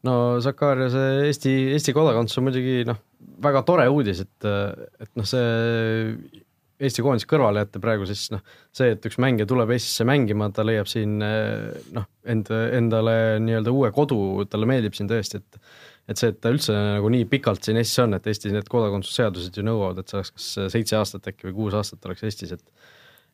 [0.07, 2.99] no Sakariase Eesti, Eesti kodakondsus on muidugi noh,
[3.43, 6.45] väga tore uudis, et, et noh, see
[6.79, 8.39] Eesti koondis kõrvale jätta praegu, siis noh,
[8.71, 13.91] see, et üks mängija tuleb Eestisse mängima, ta leiab siin noh, enda, endale nii-öelda uue
[13.91, 15.59] kodu, talle meeldib siin tõesti, et
[16.09, 19.59] et see, et ta üldse nagu nii pikalt siin Eestis on, et Eestis need kodakondsusseadused
[19.59, 22.73] ju nõuavad, et see oleks kas seitse aastat äkki või kuus aastat oleks Eestis, et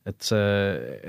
[0.05, 0.49] et see,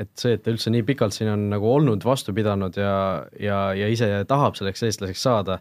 [0.00, 3.58] et see, et ta üldse nii pikalt siin on nagu olnud, vastu pidanud ja, ja,
[3.76, 5.58] ja ise tahab selleks eestlaseks saada,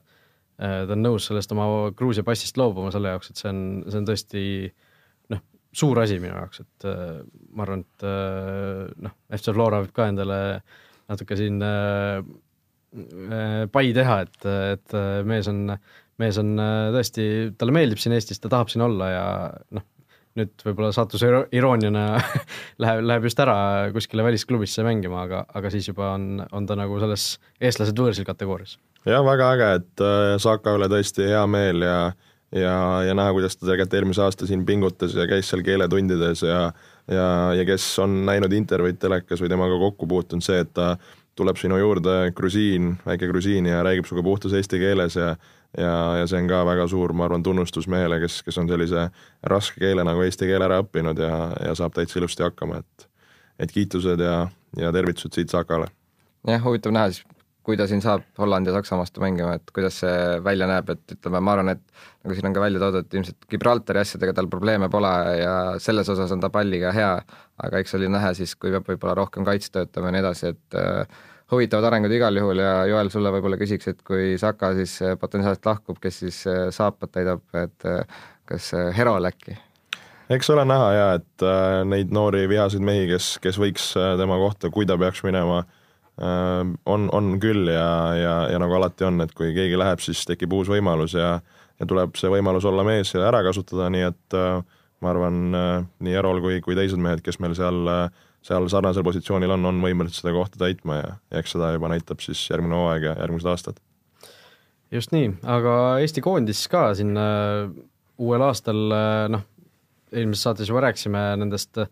[0.55, 3.99] äh, ta on nõus sellest oma Gruusia passist loobuma selle jaoks, et see on, see
[3.99, 4.45] on tõesti
[5.35, 5.43] noh,
[5.75, 7.19] suur asi minu jaoks, et äh,
[7.51, 10.39] ma arvan, et äh, noh, FC Flora võib ka endale
[11.11, 11.59] natuke siin
[13.71, 14.39] pai teha, et,
[14.75, 15.65] et äh, mees on,
[16.21, 17.27] mees on äh, tõesti,
[17.59, 19.25] talle meeldib siin Eestis, ta tahab siin olla ja
[19.75, 19.85] noh,
[20.39, 22.05] nüüd võib-olla saatuse irooniana
[22.83, 23.57] läheb, läheb just ära
[23.95, 28.77] kuskile välisklubisse mängima, aga, aga siis juba on, on ta nagu selles eestlased võõrsil kategoorias.
[29.07, 30.07] jah, väga äge, et
[30.43, 31.99] Saka üle tõesti hea meel ja
[32.55, 36.69] ja, ja näha, kuidas ta tegelikult eelmise aasta siin pingutas ja käis seal keeletundides ja
[37.11, 40.95] ja, ja kes on näinud intervjuud telekas või temaga kokku puutunud, see, et ta
[41.35, 45.35] tuleb sinu juurde grusiin, väike grusiin ja räägib sinuga puhtas eesti keeles ja
[45.77, 49.09] ja, ja see on ka väga suur, ma arvan, tunnustus mehele, kes, kes on sellise
[49.43, 51.35] raske keele nagu eesti keele ära õppinud ja,
[51.67, 53.09] ja saab täitsa ilusti hakkama, et
[53.59, 55.87] et kiitused ja, ja tervitused siit Sakale.
[56.47, 57.23] jah, huvitav näha siis,
[57.65, 61.15] kui ta siin saab Hollandi ja Saksa vastu mängima, et kuidas see välja näeb, et
[61.17, 61.81] ütleme, ma arvan, et
[62.23, 66.33] nagu siin on ka välja toodud, ilmselt Gibraltari asjadega tal probleeme pole ja selles osas
[66.35, 67.13] on ta palliga hea,
[67.65, 70.77] aga eks oli näha siis, kui peab võib-olla rohkem kaitse töötama ja nii edasi, et
[70.77, 75.15] äh, huvitavad arengud igal juhul ja Joel, sulle võib-olla küsiks, et kui Saka siis äh,
[75.19, 79.57] potentsiaalselt lahkub, kes siis äh, saapad täidab, et äh, kas Herol äkki?
[80.33, 81.43] eks ole näha ja et
[81.85, 85.74] neid noori vihaseid mehi, kes, kes võiks tema kohta, kui ta peaks minema äh,,
[86.15, 90.53] on, on küll ja, ja, ja nagu alati on, et kui keegi läheb, siis tekib
[90.55, 91.39] uus võimalus ja
[91.75, 94.35] ja tuleb see võimalus olla mees ja ära kasutada, nii et
[95.03, 97.81] ma arvan nii Erol kui, kui teised mehed, kes meil seal
[98.45, 102.23] seal sarnasel positsioonil on, on võimelised seda kohta täitma ja, ja eks seda juba näitab
[102.23, 103.81] siis järgmine hooaeg ja järgmised aastad.
[104.93, 105.75] just nii, aga
[106.05, 108.85] Eesti koondis ka siin uuel aastal
[109.33, 109.43] noh,
[110.13, 111.89] eelmises saates juba rääkisime nendest äh,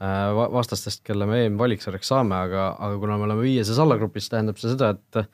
[0.00, 4.94] vastastest, kelle me EM-valiksarjaks saame, aga, aga kuna me oleme viieses allagrupis, tähendab see seda,
[4.96, 5.24] et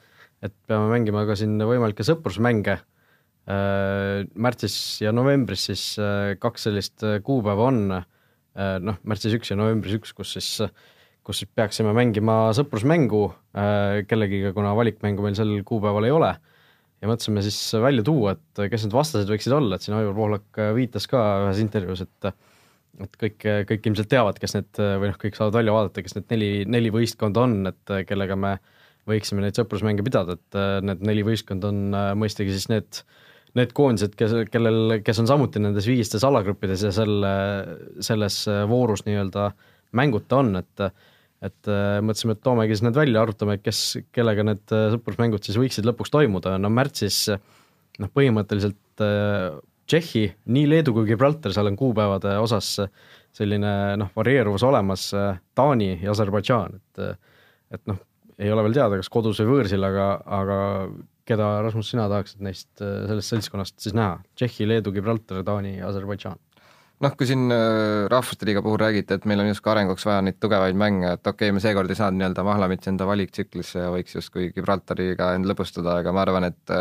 [0.40, 4.22] et peame mängima ka siin võimalikke sõprusmänge äh,.
[4.32, 8.06] märtsis ja novembris siis äh, kaks sellist äh, kuupäeva on äh,
[8.58, 10.48] Äh, noh, märtsis üks ja novembris üks, kus siis,
[11.26, 16.32] kus siis peaksime mängima sõprusmängu äh, kellegiga, kuna valikmängu meil sel kuupäeval ei ole.
[17.00, 20.58] ja mõtlesime siis välja tuua, et kes need vastased võiksid olla, et siin Aivar Pohlak
[20.76, 22.28] viitas ka ühes intervjuus, et
[23.04, 26.28] et kõik, kõik ilmselt teavad, kes need või noh, kõik saavad välja vaadata, kes need
[26.34, 28.56] neli, neli võistkonda on, et kellega me
[29.08, 33.02] võiksime neid sõprusmänge pidada, et need neli võistkonda on mõistagi siis need
[33.58, 37.32] need koondised, kes, kellel, kes on samuti nendes viigistes alagruppides ja selle,
[38.04, 39.48] selles voorus nii-öelda
[39.98, 40.90] mänguta on, et
[41.40, 41.70] et
[42.04, 43.78] mõtlesime, et toomegi siis need välja, arutame, kes,
[44.12, 49.04] kellega need sõprusmängud siis võiksid lõpuks toimuda, no märtsis noh, põhimõtteliselt
[49.90, 52.76] Tšehhi, nii Leedu kui Gibraltar, seal on kuupäevade osas
[53.34, 55.08] selline noh, varieeruvus olemas,
[55.58, 57.02] Taani ja Aserbaidžaan, et
[57.70, 57.98] et noh,
[58.40, 60.06] ei ole veel teada, kas kodus või võõrsil, aga,
[60.40, 60.60] aga
[61.30, 64.18] keda, Rasmus, sina tahaksid neist, äh, sellest seltskonnast siis näha?
[64.38, 66.40] Tšehhi, Leedu, Gibraltar, Taani ja Aserbaidžaan?
[67.04, 70.38] Noh, kui siin äh, Rahvuste Liiga puhul räägiti, et meil on justkui arenguks vaja neid
[70.42, 74.16] tugevaid mänge, et okei okay,, me seekord ei saanud nii-öelda Mahlamit enda valiktsüklisse ja võiks
[74.18, 76.74] justkui Gibraltariga end lõbustada, aga ma arvan, et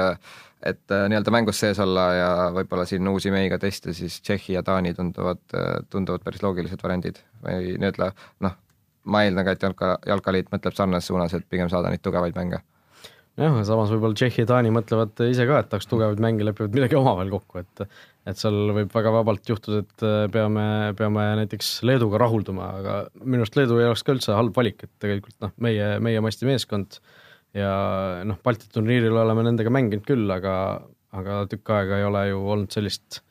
[0.69, 4.63] et nii-öelda mängus sees olla ja võib-olla siin uusi mehi ka testida, siis Tšehhi ja
[4.67, 5.39] Taani tunduvad,
[5.89, 7.21] tunduvad päris loogilised variandid.
[7.45, 8.10] Või nii-öelda
[8.43, 8.58] noh,
[9.08, 12.60] ma eeldan ka, et jalka, jalkaliit mõtleb sarnases suunas, et pigem saada neid tugevaid mänge
[13.39, 16.97] jah, samas võib-olla Tšehhi ja Taani mõtlevad ise ka, et tahaks tugevaid mänge, lepivad midagi
[16.99, 17.86] omavahel kokku, et
[18.30, 20.65] et seal võib väga vabalt juhtuda, et äh, peame,
[20.99, 24.91] peame näiteks Leeduga rahulduma, aga minu arust Leedu ei oleks ka üldse halb valik, et
[25.02, 26.99] tegelikult noh, meie, meie masti meeskond
[27.58, 27.71] ja
[28.30, 30.54] noh, Balti turniiril oleme nendega mänginud küll, aga,
[31.15, 33.23] aga tükk aega ei ole ju olnud sellist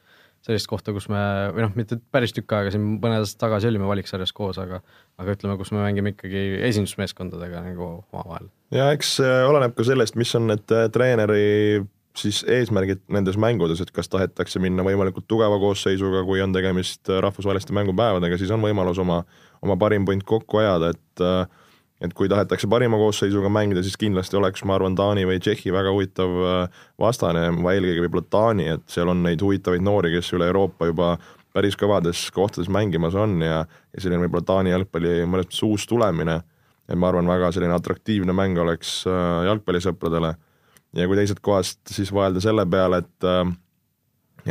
[0.48, 1.20] sellist kohta, kus me,
[1.52, 4.80] või noh, mitte päris tükk aega, siin mõned aastad tagasi olime valiksarjas koos, aga
[5.18, 8.50] aga ütleme, kus me mängime ikkagi esindusmeeskondadega nagu omavahel.
[8.74, 11.86] ja eks oleneb ka sellest, mis on need äh, treeneri
[12.18, 17.22] siis eesmärgid nendes mängudes, et kas tahetakse minna võimalikult tugeva koosseisuga, kui on tegemist äh,
[17.24, 19.22] rahvusvaheliste mängupäevadega, siis on võimalus oma,
[19.62, 21.64] oma parim punt kokku ajada, et äh,
[21.98, 25.90] et kui tahetakse parima koosseisuga mängida, siis kindlasti oleks, ma arvan, Taani või Tšehhi väga
[25.90, 30.92] huvitav äh, vastane, eelkõige võib-olla Taani, et seal on neid huvitavaid noori, kes üle Euroopa
[30.92, 31.16] juba
[31.58, 36.40] päris kõvades kohtades mängimas on ja, ja selline võib-olla Taani jalgpalli mõnes mõttes uus tulemine,
[36.88, 40.34] et ma arvan, väga selline atraktiivne mäng oleks äh, jalgpallisõpradele.
[40.96, 43.48] ja kui teisest kohast siis vaielda selle peale, et äh,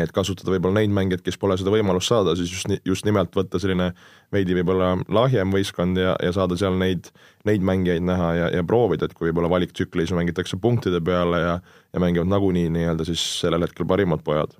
[0.03, 3.59] et kasutada võib-olla neid mängijaid, kes pole seda võimalust saada, siis just, just nimelt võtta
[3.61, 3.91] selline
[4.33, 7.09] veidi võib-olla lahjem võistkond ja, ja saada seal neid,
[7.47, 11.57] neid mängijaid näha ja, ja proovida, et kui võib-olla valiktsüklis mängitakse punktide peale ja,
[11.93, 14.53] ja mängivad nagunii nii-öelda siis sellel hetkel parimad pojad.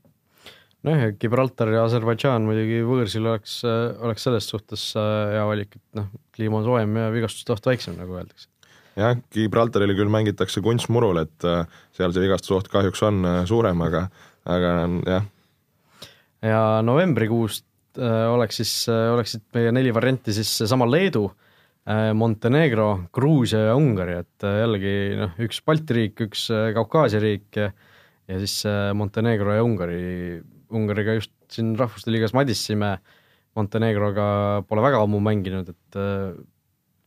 [0.85, 6.11] Nojah, Gibraltar ja Aserbaidžaan muidugi võõrsil oleks, oleks selles suhtes äh, hea valik, et noh,
[6.35, 8.49] kliima on soojem ja vigastusoht väiksem, nagu öeldakse
[8.97, 11.65] jah, Gibraltaril küll mängitakse kunstmurul, et äh,
[11.97, 14.07] seal see vigastusoht kahjuks on äh, suurem, aga
[14.47, 15.25] aga jah.
[16.45, 17.65] ja novembrikuust
[17.97, 21.23] oleks siis oleksid meie neli varianti siis seesama Leedu
[22.13, 27.71] Montenegro, Gruusia ja Ungari, et jällegi noh, üks Balti riik, üks Kaukaasia riik ja
[28.27, 28.61] ja siis
[28.93, 29.97] Montenegro ja Ungari,
[30.75, 32.97] Ungariga just siin Rahvuste Liigas madissime,
[33.57, 34.27] Montenegroga
[34.69, 36.37] pole väga ammu mänginud, et äh,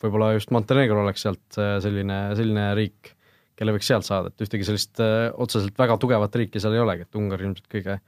[0.03, 3.15] võib-olla just Montenegro oleks sealt äh, selline, selline riik
[3.61, 7.07] kelle võiks sealt saada, et ühtegi sellist äh, otseselt väga tugevat riiki seal ei olegi,
[7.07, 8.01] et Ungari ilmselt kõige,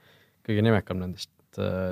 [0.43, 1.31] kõige nimekam nendest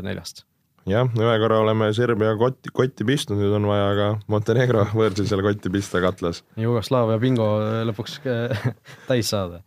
[0.02, 0.44] neljast.
[0.90, 5.46] jah, ühe korra oleme Serbia kotti, kotti pistnud, nüüd on vaja ka Montenegro võõrsil selle
[5.46, 6.42] kotti pista katlas.
[6.60, 7.52] Jugoslaavia bingo
[7.88, 8.24] lõpuks
[9.10, 9.62] täis saada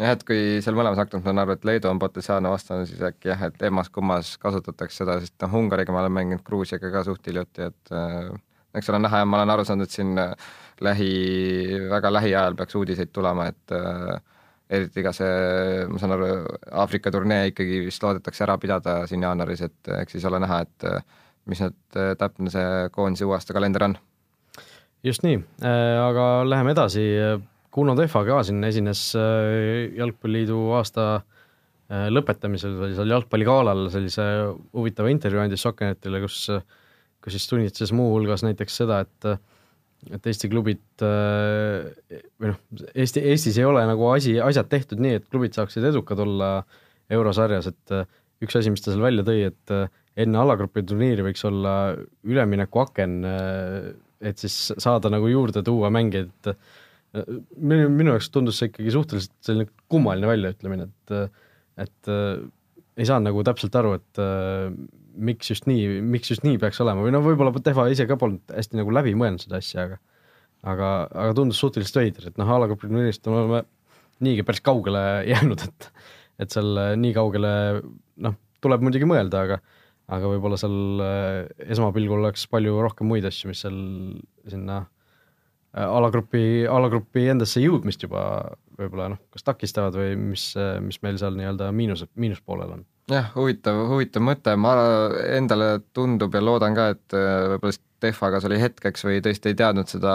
[0.00, 3.02] jah, et kui seal mõlemas aknas ma saan aru, et Leedu on potentsiaalne vastane, siis
[3.04, 7.26] äkki jah, et emmas-kummas kasutatakse seda, sest noh, Ungariga ma olen mänginud, Gruusiaga ka suht
[7.28, 8.32] hiljuti, et äh,
[8.78, 10.32] eks ole näha ja ma olen aru saanud, et siin äh,
[10.84, 11.10] lähi,
[11.90, 14.16] väga lähiajal peaks uudiseid tulema, et äh,
[14.72, 16.30] eriti ka see, ma saan aru,
[16.82, 20.88] Aafrika turnee ikkagi vist loodetakse ära pidada siin jaanuaris, et eks siis ole näha, et
[20.88, 21.04] äh,
[21.52, 21.72] mis äh,
[22.18, 23.98] täpne see koondise uue aasta kalender on.
[25.04, 27.02] just nii, aga läheme edasi,
[27.72, 31.06] Kuno Tehva ka siin esines Jalgpalliliidu aasta
[31.88, 34.24] lõpetamisel või seal jalgpalligalal sellise
[34.72, 36.46] huvitava intervjuu andis Sokkernetile, kus
[37.22, 39.32] kus siis tunnistas muuhulgas näiteks seda, et
[40.10, 41.84] et Eesti klubid äh,
[42.42, 42.56] või noh,
[42.90, 46.48] Eesti, Eestis ei ole nagu asi, asjad tehtud nii, et klubid saaksid edukad olla
[47.12, 48.08] eurosarjas, et äh,
[48.42, 49.86] üks asi, mis ta seal välja tõi, et äh,
[50.24, 51.76] enne alagrupi turniiri võiks olla
[52.26, 53.14] üleminekuaken,
[54.20, 56.50] et siis saada nagu juurde tuua mängijaid, et
[57.12, 61.16] minu, minu jaoks tundus see ikkagi suhteliselt selline kummaline väljaütlemine, et
[61.82, 64.20] et ei saanud nagu täpselt aru, et
[65.16, 67.04] miks just nii, miks just nii peaks olema.
[67.04, 70.00] Või no võib-olla Tehva ise ka polnud hästi nagu läbi mõelnud seda asja, aga
[70.62, 73.62] aga, aga tundus suhteliselt veider, et noh, a la grupi turniirist me oleme
[74.22, 75.88] niigi päris kaugele jäänud, et
[76.42, 77.52] et seal äh, nii kaugele
[78.24, 79.60] noh, tuleb muidugi mõelda, aga
[80.12, 83.78] aga võib-olla seal äh, esmapilgul oleks palju rohkem muid asju, mis seal
[84.50, 84.91] sinna äh,
[85.72, 88.24] alagrupi, alagrupi endasse jõudmist juba
[88.78, 90.50] võib-olla noh, kas takistavad või mis,
[90.84, 92.84] mis meil seal nii-öelda miinus, miinuspoolel on?
[93.10, 94.74] Jah, huvitav, huvitav mõte, ma
[95.34, 99.56] endale tundub ja loodan ka, et äh, võib-olla Tehvaga see oli hetkeks või tõesti ei
[99.60, 100.12] teadnud seda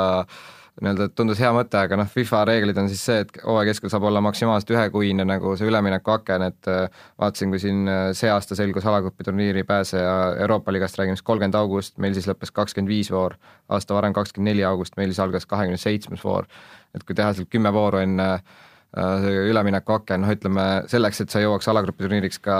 [0.81, 4.05] nii-öelda, tundus hea mõte, aga noh, FIFA reeglid on siis see, et hooaja keskel saab
[4.09, 8.85] olla maksimaalselt ühekuine nagu see üleminekuaken, et äh, vaatasin, kui siin äh, see aasta selgus
[8.85, 10.13] alagrupi turniiri pääseja
[10.43, 13.39] Euroopa liigast räägime siis kolmkümmend august, meil siis lõppes kakskümmend viis voor,
[13.73, 16.45] aasta varem kakskümmend neli august, meil siis algas kahekümne seitsmes voor.
[16.95, 21.67] et kui teha seal kümme vooru enne äh, üleminekuaken, noh ütleme selleks, et sa jõuaks
[21.73, 22.59] alagrupi turniiriks ka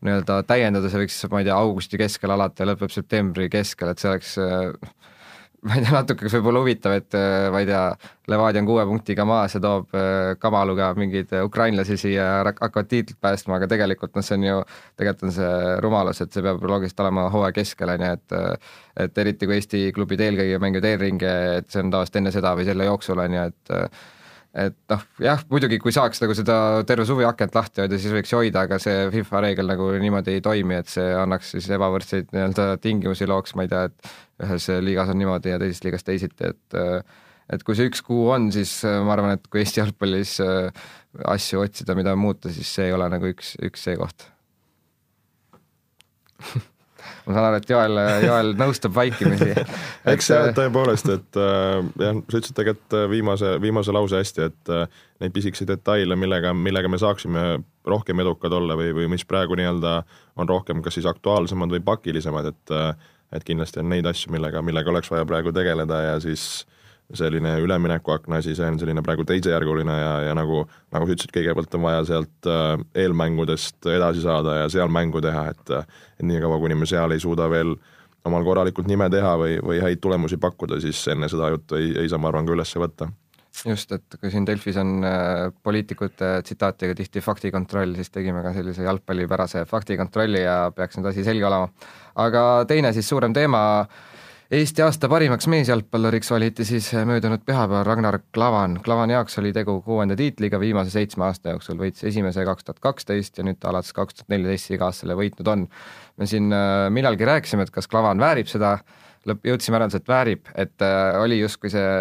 [0.00, 4.00] nii-öelda täiendada, see võiks, ma ei tea, augusti keskel alata ja lõpeb septembri keskel, et
[4.00, 4.38] see oleks
[5.66, 7.82] ma ei tea, natuke kas võib-olla huvitav, et äh, ma ei tea,
[8.30, 13.58] Levadia on kuue punktiga maas ja toob äh, Kamaluga mingeid ukrainlasi siia, hakkavad tiitlit päästma,
[13.58, 14.60] aga tegelikult noh, see on ju,
[15.00, 18.38] tegelikult on see rumalus, et see peab loogiliselt olema hooaja keskel, on ju, et
[19.00, 22.66] et eriti kui Eesti klubid eelkõige mängivad eelringe, et see on tavaliselt enne seda või
[22.68, 23.74] selle jooksul, on ju, et
[24.58, 26.56] et noh, jah, muidugi kui saaks nagu seda
[26.88, 30.42] terve suvi akent lahti hoida, siis võiks hoida, aga see FIFA reegel nagu niimoodi ei
[30.44, 35.12] toimi, et see annaks siis ebavõrdseid nii-öelda tingimusi looks, ma ei tea, et ühes liigas
[35.12, 36.80] on niimoodi ja teises liigas teisiti, et
[37.50, 40.36] et kui see üks kuu on, siis ma arvan, et kui Eesti jalgpallis
[41.34, 44.28] asju otsida, mida muuta, siis see ei ole nagu üks, üks see koht
[47.30, 49.52] ma saan aru, et Joel, Joel nõustub vaikimisi.
[50.12, 54.74] eks jah, tõepoolest, et äh, jah, sa ütlesid tegelikult äh, viimase, viimase lause hästi, et
[54.74, 57.46] äh, neid pisikesi detaile, millega, millega me saaksime
[57.88, 60.00] rohkem edukad olla või, või mis praegu nii-öelda
[60.40, 62.92] on rohkem kas siis aktuaalsemad või pakilisemad, et äh,
[63.30, 66.79] et kindlasti on neid asju, millega, millega oleks vaja praegu tegeleda ja siis äh,
[67.14, 71.78] selline üleminekuakna asi, see on selline praegu teisejärguline ja, ja nagu, nagu sa ütlesid, kõigepealt
[71.78, 76.76] on vaja sealt äh, eelmängudest edasi saada ja seal mängu teha, et et niikaua, kuni
[76.76, 77.74] me seal ei suuda veel
[78.28, 82.08] omal korralikult nime teha või, või häid tulemusi pakkuda, siis enne seda juttu ei, ei
[82.08, 83.08] saa, ma arvan, ka üles võtta
[83.66, 88.86] just, et kui siin Delfis on äh, poliitikute tsitaatidega tihti faktikontroll, siis tegime ka sellise
[88.86, 91.68] jalgpallipärase faktikontrolli ja peaks nüüd asi selge olema.
[92.14, 94.09] aga teine siis suurem teema äh,
[94.50, 98.72] Eesti aasta parimaks meesjalgpalluriks valiti siis möödunud pühapäeval Ragnar Klavan.
[98.82, 103.38] Klavani jaoks oli tegu kuuenda tiitliga viimase seitsme aasta jooksul, võitis esimese kaks tuhat kaksteist
[103.38, 105.62] ja nüüd alates kaks tuhat neliteist iga aasta selle võitnud on.
[106.18, 108.72] me siin äh, millalgi rääkisime, et kas Klavan väärib seda,
[109.30, 111.94] lõpp, jõudsime järeldusele, et väärib, et äh, oli justkui see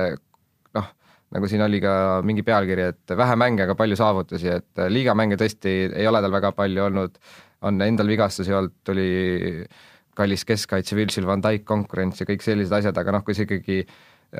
[0.80, 0.90] noh,
[1.38, 1.94] nagu siin oli ka
[2.26, 6.56] mingi pealkiri, et vähe mänge, aga palju saavutusi, et liigamänge tõesti ei ole tal väga
[6.58, 7.22] palju olnud,
[7.70, 9.08] on endal vigastusi olnud, tuli
[10.20, 13.84] kallis keskkaitse, Virgil van Dijk konkurents ja kõik sellised asjad, aga noh, kui sa ikkagi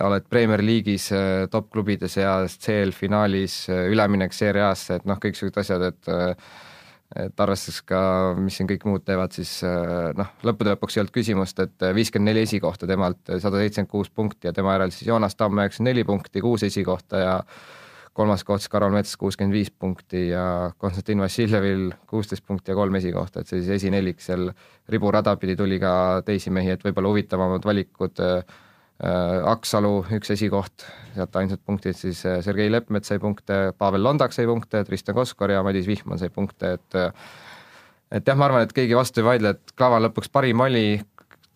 [0.06, 5.62] oled Premier League'is äh, top-klubide seas, CL-finaalis, äh, üleminek Serie A-sse, et noh, kõik niisugused
[5.64, 6.58] asjad, et äh,
[7.18, 8.00] et arvestades ka,
[8.38, 12.44] mis siin kõik muud teevad, siis noh, lõppude lõpuks ei olnud küsimust, et viiskümmend neli
[12.46, 16.44] esikohta temalt, sada seitsekümmend kuus punkti ja tema järel siis Joonas Tamm üheksakümmend neli punkti,
[16.46, 17.34] kuus esikohta ja
[18.20, 22.98] kolmas koht siis Karol Mets kuuskümmend viis punkti ja Konstantin Vassiljevil kuusteist punkti ja kolm
[23.00, 24.50] esikohta, et see siis esinelik seal
[24.92, 25.94] riburada pidi tuli ka
[26.28, 28.58] teisi mehi, et võib-olla huvitavamad valikud äh,,
[29.00, 30.84] Aksalu üks esikoht,
[31.16, 35.54] sealt ainsad punktid siis äh, Sergei Leppmets sai punkte, Pavel Londak sai punkte, Tristan Koskor
[35.54, 37.00] ja Madis Vihman sai punkte, et
[38.12, 41.00] et jah, ma arvan, et keegi vastu ei vaidle, et Klava lõpuks parim oli,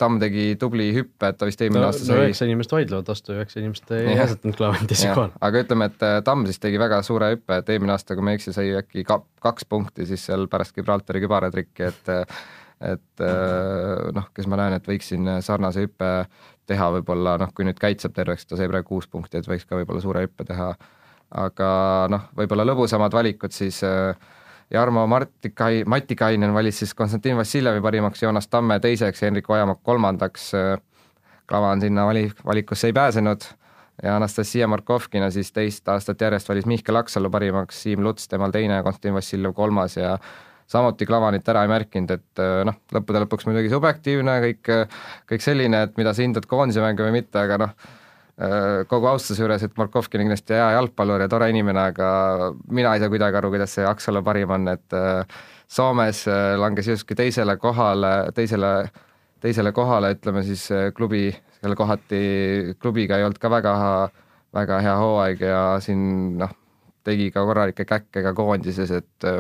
[0.03, 3.11] Tamm tegi tubli hüppe, et ta vist eelmine no, aasta sai no üheksa inimest vaidlevad
[3.13, 5.31] vastu, üheksa inimest ei asetanud Klaavani teise kohal.
[5.47, 8.33] aga ütleme, et äh, Tamm siis tegi väga suure hüppe, et eelmine aasta, kui ma
[8.33, 12.43] ei eksi, sai äkki ka kaks punkti siis seal pärast Gibraltari kübaratrikki, et äh,
[12.83, 16.11] et äh, noh, kes ma näen, et võiks siin sarnase hüppe
[16.67, 19.67] teha võib-olla noh, kui nüüd Käit saab terveks, ta sai praegu kuus punkti, et võiks
[19.67, 20.73] ka võib-olla suure hüppe teha,
[21.43, 21.69] aga
[22.11, 24.11] noh, võib-olla lõbusamad valikud siis äh,
[24.73, 30.51] Jarmo Martikai, Matikainen valis siis Konstantin Vassiljevi parimaks, Joonas Tamme teiseks Henrik Ojamaa kolmandaks.
[31.45, 33.45] Kava on sinna vali, valikusse ei pääsenud
[34.03, 38.81] ja Anastasia Markovkina siis teist aastat järjest valis Mihkel Aksalu parimaks, Siim Luts temal teine
[38.83, 40.17] Konstantin Vassiljev kolmas ja
[40.67, 44.71] samuti Klavanit ära ei märkinud, et noh, lõppude lõpuks muidugi subjektiivne kõik,
[45.29, 47.75] kõik selline, et mida sa hindad koondise mängu või mitte, aga noh,
[48.89, 52.07] kogu austuse juures, et Markovkin on kindlasti hea jalgpallur ja tore inimene, aga
[52.73, 56.89] mina ei saa kuidagi aru, kuidas see Aksalu parim on, et äh, Soomes äh, langes
[56.89, 58.73] justkui teisele kohale, teisele,
[59.43, 60.65] teisele kohale, ütleme siis
[60.97, 61.27] klubi,
[61.61, 62.23] selle kohati
[62.81, 63.77] klubiga ei olnud ka väga,
[64.57, 66.57] väga hea hooaeg ja siin noh,
[67.05, 69.33] tegi ka korralikke käkke ka koondises, et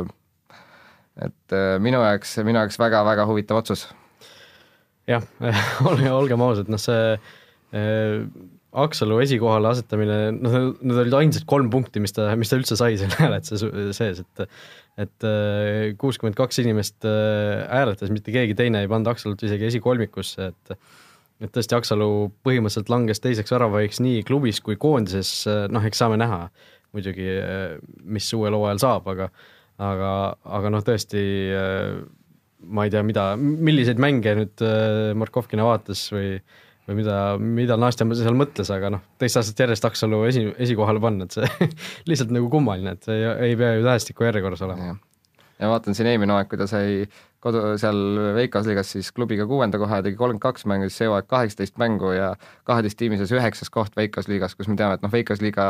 [1.23, 3.87] et minu jaoks, minu jaoks väga-väga huvitav otsus.
[5.09, 5.25] jah,
[6.21, 7.17] olgem ausad, noh see
[8.73, 12.95] Aksalu esikohale asetamine, noh, need olid ainsad kolm punkti, mis ta, mis ta üldse sai
[12.97, 14.47] selle hääletuse sees, et
[15.03, 20.51] et äh, kuuskümmend kaks inimest äh, hääletas, mitte keegi teine ei pannud Aksalut isegi esikolmikusse,
[20.53, 20.77] et
[21.43, 22.07] et tõesti, Aksalu
[22.45, 25.43] põhimõtteliselt langes teiseks väravaiks nii klubis kui koondises,
[25.73, 26.45] noh, eks saame näha
[26.93, 27.25] muidugi,
[28.05, 29.29] mis uuel hooajal saab, aga
[29.81, 30.11] aga,
[30.59, 31.23] aga noh, tõesti
[32.73, 34.63] ma ei tea, mida, milliseid mänge nüüd
[35.19, 36.37] Markovkina vaatas või
[36.87, 41.27] või mida, mida Nastja seal mõtles, aga noh, teist aastat järjest Aksalu esi, esikohale panna,
[41.27, 41.69] et see
[42.09, 44.95] lihtsalt nagu kummaline, et see ei, ei pea ju tähestiku järjekorras olema.
[45.59, 47.05] ja vaatan siin eelmine aeg, kui ta sai
[47.43, 47.99] kodu, seal
[48.35, 51.79] Veikos liigas siis klubiga kuuenda koha ja tegi kolmkümmend kaks mängu, siis see hooaeg kaheksateist
[51.79, 52.33] mängu ja
[52.67, 55.67] kaheteist tiimi seas üheksas koht Veikos liigas, kus me teame, et noh, Veikos liiga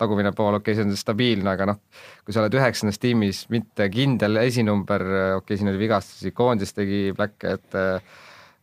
[0.00, 1.80] tagumine pool, okei okay,, see on stabiilne, aga noh,
[2.24, 7.06] kui sa oled üheksandas tiimis, mitte kindel esinumber, okei okay,, siin oli vigastusi, koondis tegi
[7.16, 7.80] pläkke, et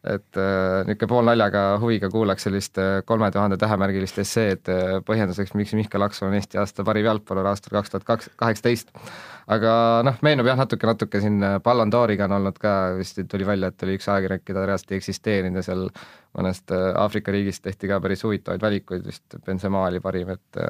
[0.02, 5.76] et äh, niisugune poolnaljaga huviga kuulaks sellist äh, kolme tuhande tähemärgilist esseed äh, põhjenduseks, miks
[5.78, 8.90] Mihkel Akso on Eesti aasta parim jalgpallur aastal kaks tuhat kaks, kaheksateist.
[9.54, 9.76] aga
[10.08, 13.86] noh, meenub jah, natuke, natuke siin Ballon d'Origa on olnud ka, vist tuli välja, et
[13.86, 15.88] oli üks ajakirjanik, keda reaalselt ei eksisteerinud ja seal
[16.38, 20.62] mõnest Aafrika riigist tehti ka päris huvitavaid valikuid, vist Benzema oli parim, et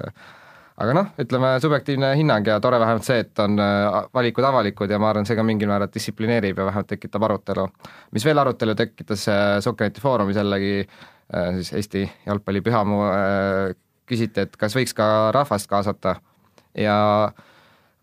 [0.82, 5.00] aga noh, ütleme subjektiivne hinnang ja tore vähemalt see, et on äh, valikud avalikud ja
[5.02, 7.68] ma arvan, see ka mingil määral distsiplineerib ja vähemalt tekitab arutelu.
[8.12, 13.04] mis veel arutelu tekitas äh, Sokkerneti Foorumis jällegi äh, siis Eesti jalgpalli pühamu
[14.10, 15.06] küsiti, et kas võiks ka
[15.36, 16.18] rahvast kaasata.
[16.76, 17.32] Ja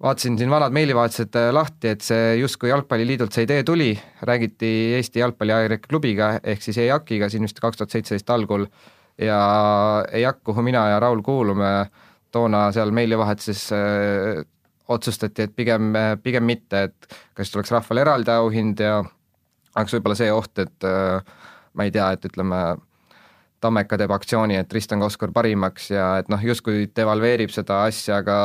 [0.03, 3.91] vaatasin siin vanad meilivahetused lahti, et see justkui Jalgpalliliidult see idee tuli,
[4.23, 8.69] räägiti Eesti Jalgpalliajakirjanike klubiga ehk siis EAK-iga siin vist kaks tuhat seitseteist algul.
[9.19, 9.39] Ja
[10.15, 11.89] EAK, kuhu mina ja Raul kuulume,
[12.35, 14.43] toona seal meilivahetuses äh,
[14.89, 19.03] otsustati, et pigem, pigem mitte, et kas tuleks rahvale eraldi auhind ja
[19.77, 21.33] oleks võib-olla see oht, et äh,
[21.77, 22.63] ma ei tea, et ütleme,
[23.59, 28.37] Tammeka teeb aktsiooni, et Tristan Koskor parimaks ja et noh, justkui devalveerib seda asja, aga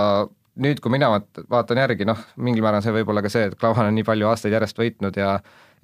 [0.64, 1.12] nüüd, kui mina
[1.50, 4.32] vaatan järgi, noh, mingil määral see võib olla ka see, et Klavan on nii palju
[4.32, 5.36] aastaid järjest võitnud ja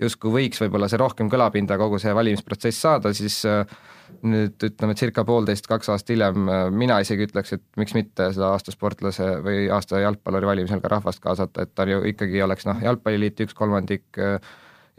[0.02, 3.78] justkui võiks võib-olla see rohkem kõlapinda kogu see valimisprotsess saada, siis äh,
[4.26, 8.52] nüüd ütleme, circa poolteist, kaks aastat hiljem äh, mina isegi ütleks, et miks mitte seda
[8.56, 12.82] aasta sportlase või aasta jalgpalluri valimisel ka rahvast kaasata, et ta ju ikkagi oleks noh,
[12.84, 14.38] jalgpalliliit üks kolmandik, äh,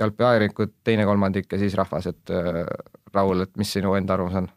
[0.01, 2.65] jalgpalliajakirjanikud teine kolmandik ja siis rahvas, et äh,
[3.15, 4.49] Raul, et mis sinu enda arvamus on?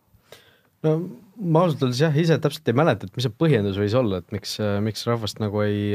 [0.84, 0.96] no
[1.40, 4.36] ma ausalt öeldes jah, ise täpselt ei mäleta, et mis see põhjendus võis olla, et
[4.36, 5.94] miks, miks rahvast nagu ei,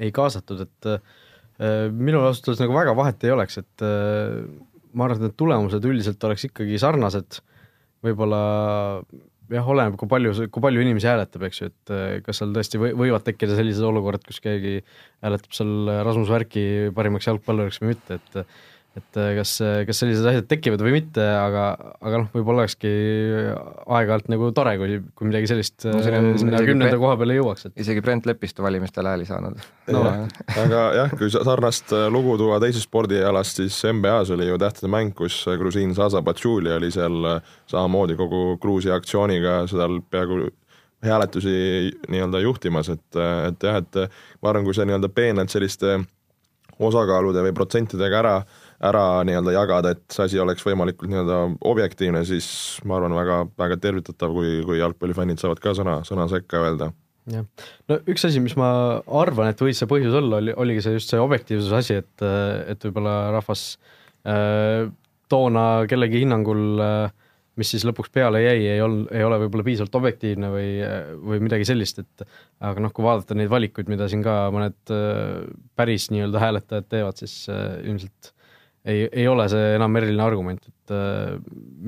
[0.00, 0.88] ei kaasatud, et
[1.92, 6.24] minul ausalt öeldes nagu väga vahet ei oleks, et ma arvan, et need tulemused üldiselt
[6.24, 7.42] oleks ikkagi sarnased
[8.02, 8.40] võib-olla
[9.52, 12.80] jah, oleneb, kui palju, kui palju inimesi hääletab, eks ju, et eh, kas seal tõesti
[12.80, 14.78] või, võivad tekkida sellised olukorrad, kus keegi
[15.24, 18.42] hääletab seal Rasmus Värki parimaks jalgpalluriks või mitte, et
[18.98, 19.54] et äh, kas,
[19.88, 21.64] kas sellised asjad tekivad või mitte, aga,
[22.04, 22.90] aga noh, võib-olla olekski
[23.88, 27.84] aeg-ajalt nagu tore, kui, kui midagi sellist no, äh, sinna kümnenda koha peale jõuaks, et
[27.84, 29.62] isegi Brent Lepistu valimistel hääli saanud.
[29.92, 30.02] No..
[30.64, 35.14] aga jah, kui sarnast äh, lugu tuua teisest spordialast, siis NBA-s oli ju tähtede mäng,
[35.16, 37.30] kus grusiin Zaza Patsuli oli seal
[37.72, 40.50] samamoodi kogu Gruusia aktsiooniga seal peaaegu
[41.02, 41.54] hääletusi
[42.12, 43.08] nii-öelda juhtimas, et,
[43.48, 44.04] et jah, et
[44.44, 45.96] ma arvan, kui sa nii-öelda peenelt selliste
[46.82, 51.38] osakaalude või protsentidega ära äh, ära nii-öelda jagada, et see asi oleks võimalikult nii-öelda
[51.70, 52.48] objektiivne, siis
[52.88, 56.90] ma arvan, väga, väga tervitatav, kui, kui jalgpallifännid saavad ka sõna, sõna sekka öelda.
[57.30, 57.46] Jah,
[57.86, 58.68] no üks asi, mis ma
[59.22, 62.24] arvan, et võis see põhjus olla, oli, oligi see just see objektiivsuse asi, et,
[62.72, 63.66] et võib-olla rahvas
[64.26, 64.88] äh,
[65.30, 67.12] toona kellegi hinnangul äh,
[67.60, 70.68] mis siis lõpuks peale jäi, ei olnud, ei ole võib-olla piisavalt objektiivne või,
[71.30, 72.24] või midagi sellist, et
[72.64, 75.42] aga noh, kui vaadata neid valikuid, mida siin ka mõned äh,
[75.76, 78.32] päris nii-öelda hääletajad teevad, siis äh, ilmselt
[78.88, 81.36] ei, ei ole see enam eriline argument, et äh,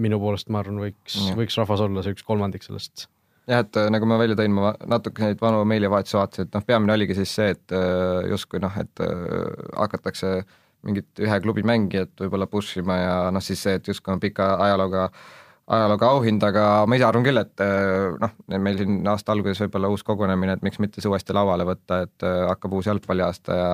[0.06, 3.06] minu poolest ma arvan, võiks, võiks rahvas olla see üks kolmandik sellest.
[3.50, 6.66] jah, et äh, nagu ma välja tõin, ma natuke neid vanu meilivahetusi vaatasin, et noh,
[6.66, 10.36] peamine oligi siis see, et äh, justkui noh, et äh, hakatakse
[10.84, 14.54] mingit ühe klubi mängijat võib-olla push ima ja noh, siis see, et justkui on pika
[14.66, 15.08] ajalooga
[15.64, 19.88] ajalooga auhind, aga ma ise arvan küll, et äh, noh, meil siin aasta alguses võib-olla
[19.92, 23.70] uus kogunemine, et miks mitte see uuesti lauale võtta, et äh, hakkab uus jalgpalliaasta ja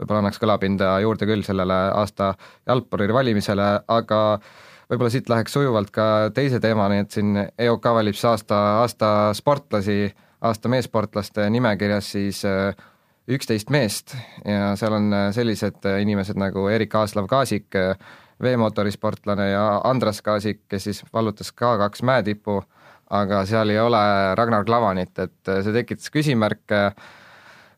[0.00, 2.34] võib-olla annaks kõlapinda juurde küll sellele aasta
[2.68, 4.20] jalgpalluri valimisele, aga
[4.90, 10.02] võib-olla siit läheks sujuvalt ka teise teemani, et siin EOK valib siis aasta, aasta sportlasi,
[10.44, 12.74] aasta meessportlaste nimekirjas siis äh,
[13.30, 14.12] üksteist meest
[14.44, 17.76] ja seal on sellised inimesed nagu Erik Aaslav-Kaasik,
[18.42, 22.60] veemootorisportlane ja Andras Kaasik, kes siis vallutas ka kaks mäetipu,
[23.10, 24.02] aga seal ei ole
[24.38, 26.84] Ragnar Klavanit, et see tekitas küsimärke.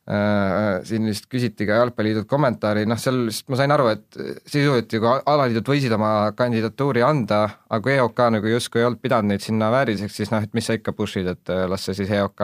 [0.02, 4.16] Äh, siin vist küsiti ka Jalgpalliliidult kommentaari, noh seal vist ma sain aru, et
[4.50, 9.44] sisuliselt ju alaliidud võisid oma kandidatuuri anda, aga EOK nagu justkui ei olnud pidanud neid
[9.46, 12.42] sinna vääriliseks, siis noh, et mis sa ikka push'id, et äh, las see siis EOK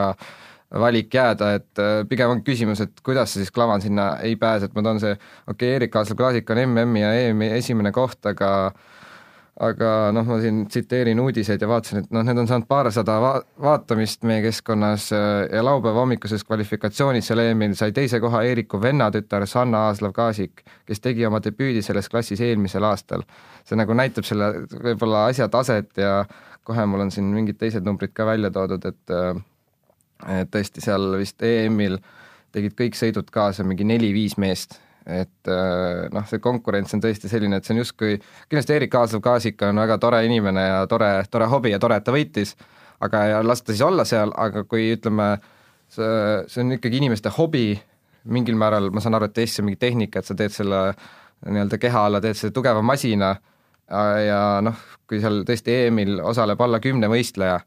[0.75, 4.69] valik jääda, et äh, pigem on küsimus, et kuidas see siis Klavan sinna ei pääse,
[4.69, 5.15] et ma toon see,
[5.47, 8.51] okei okay,, Erik Aaslap-Klaasik on MM-i ja EM-i esimene koht, aga
[9.59, 13.41] aga noh, ma siin tsiteerin uudiseid ja vaatasin, et noh, need on saanud paarsada va-,
[13.63, 15.25] vaatamist meie keskkonnas äh,
[15.57, 21.27] ja laupäeva hommikuses kvalifikatsioonis seal EM-il sai teise koha Eeriku vennatütar Sanna Aaslav-Kaasik, kes tegi
[21.27, 23.27] oma debüüdi selles klassis eelmisel aastal.
[23.69, 26.23] see nagu näitab selle võib-olla asja taset ja
[26.65, 29.43] kohe mul on siin mingid teised numbrid ka välja toodud, et äh,
[30.27, 31.99] et tõesti seal vist EM-il
[32.55, 34.79] tegid kõik sõidud kaasa mingi neli-viis meest.
[35.09, 39.63] Et äh, noh, see konkurents on tõesti selline, et see on justkui, kindlasti Erik Aasav-Kaasik
[39.65, 42.53] on väga tore inimene ja tore, tore hobi ja tore, et ta võitis,
[43.05, 45.31] aga ja las ta siis olla seal, aga kui ütleme,
[45.95, 46.11] see,
[46.53, 47.71] see on ikkagi inimeste hobi,
[48.29, 50.83] mingil määral ma saan aru, et Eestis on mingi tehnika, et sa teed selle
[51.49, 53.33] nii-öelda keha alla, teed selle tugeva masina,
[53.89, 57.63] ja noh, kui seal tõesti EM-il osaleb alla kümne võistleja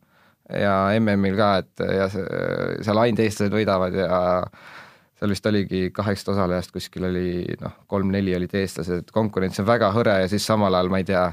[0.60, 4.20] ja MM-il ka, et ja seal ainult eestlased võidavad ja
[5.22, 10.18] seal vist oligi kaheksast osalejast kuskil oli noh, kolm-neli olid eestlased, konkurents on väga hõre
[10.24, 11.26] ja siis samal ajal ma ei tea,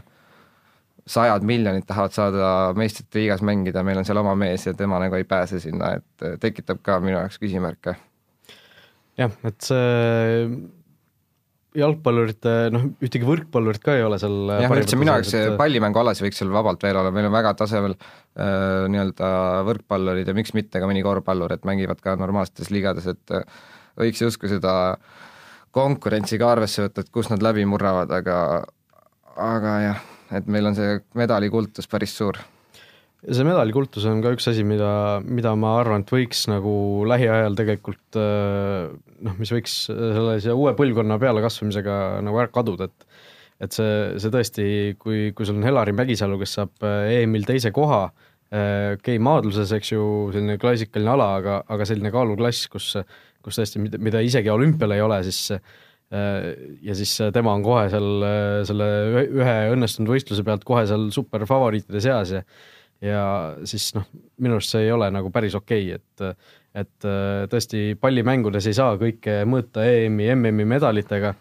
[1.09, 5.17] sajad miljonid tahavad saada meistrite liigas mängida, meil on seal oma mees ja tema nagu
[5.17, 7.97] ei pääse sinna, et tekitab ka minu jaoks küsimärke.
[9.19, 10.45] jah, et see
[11.77, 16.41] jalgpallurite, noh, ühtegi võrkpallurit ka ei ole seal jah, üldse minu jaoks see pallimängualas võiks
[16.41, 19.31] seal vabalt veel olla, meil on väga tasemel äh, nii-öelda
[19.69, 23.45] võrkpallurid ja miks mitte ka mõni korvpallur, et mängivad ka normaalsetes liigades, et äh,
[24.01, 24.75] võiks justkui seda
[25.77, 28.39] konkurentsi ka arvesse võtta, et kus nad läbi murravad, aga
[29.39, 30.07] aga jah,
[30.41, 32.41] et meil on see medalikultus päris suur
[33.27, 34.91] see medalikultus on ka üks asi, mida,
[35.27, 36.73] mida ma arvan, et võiks nagu
[37.09, 43.09] lähiajal tegelikult noh, mis võiks sellise uue põlvkonna pealekasvamisega nagu ära kaduda, et
[43.59, 44.65] et see, see tõesti,
[45.03, 48.05] kui, kui sul on Helari Mägisalu, kes saab EM-il teise koha,
[48.53, 52.93] okei okay,, maadluses, eks ju, selline klassikaline ala, aga, aga selline kaaluklass, kus,
[53.43, 55.59] kus tõesti, mida isegi olümpial ei ole, siis
[56.09, 58.23] ja siis tema on kohe seal
[58.65, 58.87] selle
[59.27, 62.41] ühe õnnestunud võistluse pealt kohe seal superfavoriitide seas ja
[63.05, 63.23] ja
[63.69, 64.07] siis noh,
[64.43, 68.77] minu arust see ei ole nagu päris okei okay,, et et äh, tõesti pallimängudes ei
[68.77, 71.33] saa kõike mõõta EM-i, MM-i medalitega,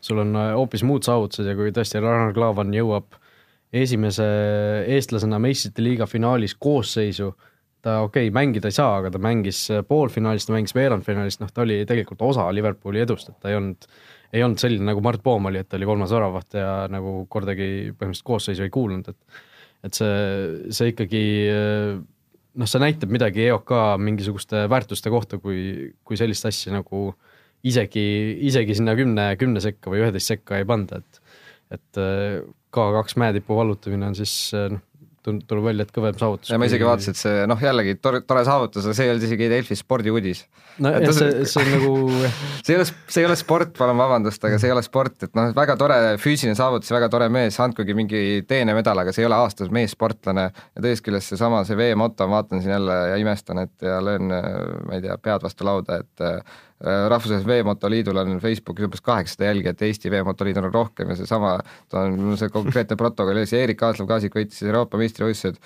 [0.00, 3.18] sul on äh, hoopis muud saavutused ja kui tõesti Ragnar Klavan jõuab
[3.72, 4.26] esimese
[4.90, 7.32] eestlasena meistrite liiga finaalis koosseisu,
[7.84, 11.64] ta okei okay,, mängida ei saa, aga ta mängis poolfinaalis, ta mängis veerandfinaalis, noh, ta
[11.66, 13.86] oli tegelikult osa Liverpooli edust, et ta ei olnud,
[14.32, 17.70] ei olnud selline nagu Mart Poom oli, et ta oli kolmas väravaht ja nagu kordagi
[17.94, 19.40] põhimõtteliselt koosseisu ei kuulunud, et
[19.86, 21.22] et see, see ikkagi
[22.60, 27.10] noh, see näitab midagi EOK mingisuguste väärtuste kohta, kui, kui sellist asja nagu
[27.66, 28.04] isegi,
[28.48, 31.26] isegi sinna kümne, kümne sekka või üheteist sekka ei panda, et
[31.70, 31.98] et
[32.74, 34.82] K2 mäetipu vallutamine on siis noh,
[35.24, 36.50] tuleb välja, et kõvem saavutus.
[36.52, 39.26] ja ma isegi vaatasin, et see noh, jällegi tore, tore saavutus, aga see ei olnud
[39.26, 40.42] isegi Delfi spordiuudis.
[40.80, 41.92] no jah, see, see on nagu
[42.64, 45.36] see ei ole, see ei ole sport, palun vabandust, aga see ei ole sport, et
[45.38, 49.40] noh, väga tore füüsiline saavutus, väga tore mees, andkugi mingi teenemedal, aga see ei ole
[49.40, 53.86] aastas meessportlane ja teisest küljest seesama, see veemoto, ma vaatan siin jälle ja imestan, et
[53.86, 56.28] ja löön, ma ei tea, pead vastu lauda, et
[56.80, 61.58] rahvusvahelisel Veemotoliidul on Facebookis umbes kaheksasada jälgijat, Eesti Veemotoliit on rohkem ja seesama,
[61.88, 65.60] ta on see konkreetne protokoll ees, Eerik Aaslav-Kaasik võitis Euroopa meistrivõistlused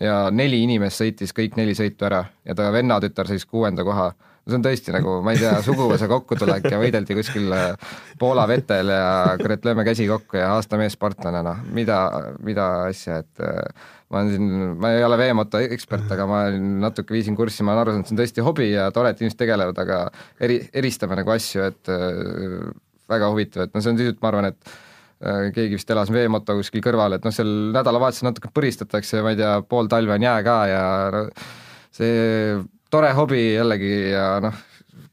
[0.00, 4.12] ja neli inimest sõitis kõik neli sõitu ära ja ta vennatütar sõis kuuenda koha.
[4.48, 8.88] See on tõesti nagu, ma ei tea, suguvõsa kokkutulek ja võideldi kuskil äh, Poola vetel
[8.90, 11.98] ja kurat, lööme käsi kokku ja aasta meessportlane, noh, mida,
[12.42, 14.50] mida asja, et äh, ma olen siin,
[14.82, 16.42] ma ei ole veemoto ekspert, aga ma
[16.86, 19.38] natuke viisin kurssi, ma olen aru saanud, see on tõesti hobi ja tore, et inimesed
[19.38, 20.00] tegelevad, aga
[20.42, 22.70] eri, eristame nagu asju, et äh,
[23.10, 24.78] väga huvitav, et no see on sisuliselt, ma arvan, et
[25.20, 29.52] keegi vist elas veemoto kuskil kõrval, et noh, seal nädalavahetusel natuke põristatakse, ma ei tea,
[29.68, 30.84] pool talve on jää ka ja
[31.92, 32.56] see
[32.90, 34.56] tore hobi jällegi ja noh,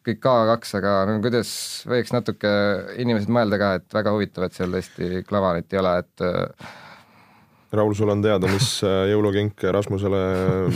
[0.07, 1.51] kõik K2, aga no kuidas
[1.91, 2.51] võiks natuke
[3.03, 6.71] inimesed mõelda ka, et väga huvitav, et seal tõesti klavanit ei ole, et äh,
[7.77, 10.21] Raul, sul on teada, mis äh, jõulukink Rasmusele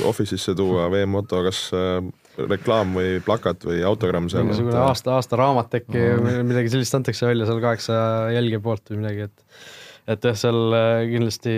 [0.10, 1.99] Office'isse tuua, VM-moto, kas äh,
[2.39, 4.47] reklaam või plakat või autogramm seal?
[4.47, 7.99] mingisugune aasta, aastaraamat äkki või midagi sellist antakse välja seal kaheksa
[8.38, 10.74] jälgija poolt või midagi, et et jah, seal
[11.12, 11.54] kindlasti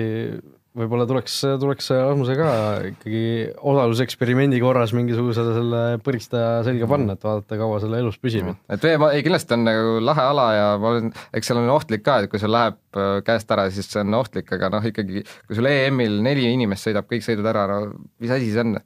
[0.77, 2.49] võib-olla tuleks, tuleks Rasmuse ka
[2.89, 3.23] ikkagi
[3.61, 8.49] osaluseksperimendi korras mingisuguse selle põristaja selga panna, et vaadata, kaua selle elus püsib.
[8.73, 12.05] et vee, ei kindlasti on nagu lahe ala ja ma olen, eks seal on ohtlik
[12.05, 15.21] ka, et kui sul läheb äh, käest ära, siis see on ohtlik, aga noh, ikkagi
[15.23, 17.93] kui sul EM-il neli inimest sõidab kõik sõidud ära, no
[18.23, 18.79] mis asi see on?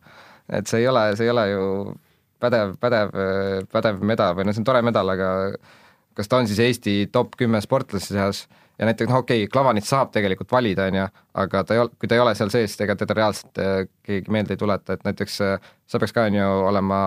[0.60, 1.66] et see ei ole, see ei ole ju
[2.44, 3.16] pädev, pädev,
[3.72, 5.32] pädev medal või noh, see on tore medal, aga
[6.18, 8.48] kas ta on siis Eesti top kümme sportlase seas
[8.80, 11.06] ja näiteks noh, okei okay,, Klavanit saab tegelikult valida, on ju,
[11.44, 14.34] aga ta ei ole, kui ta ei ole seal sees, ega teda reaalselt äh, keegi
[14.34, 17.00] meelde ei tuleta, et näiteks äh, sa peaks ka, on ju, olema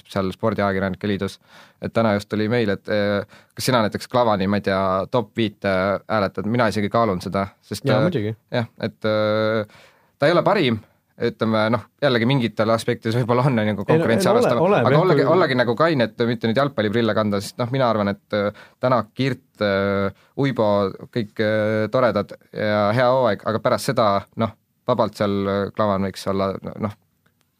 [0.00, 1.38] seal Spordiajakirjanike Liidus,
[1.82, 5.32] et täna just tuli meil, et äh, kas sina näiteks Klavani, ma ei tea, top
[5.36, 5.74] viite
[6.08, 8.34] hääletad, mina isegi kaalun seda, sest jaa, muidugi.
[8.54, 10.80] jah, et ta ei ole parim,
[11.20, 16.06] ütleme noh, jällegi mingitel aspektides võib-olla on nagu konkurentsi arvestav, aga ollagi, ollagi nagu kaine,
[16.08, 20.68] et mitte nüüd jalgpalliprille kanda, sest noh, mina arvan, et äh, Tänak, Kirt äh,, Uibo,
[21.12, 24.08] kõik äh, toredad ja hea hooaeg, aga pärast seda
[24.40, 24.54] noh,
[24.88, 25.36] vabalt seal
[25.76, 26.96] Klavan võiks olla noh,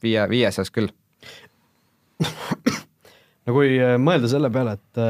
[0.03, 0.91] viie, viie seas küll.
[2.21, 5.05] no kui mõelda selle peale, et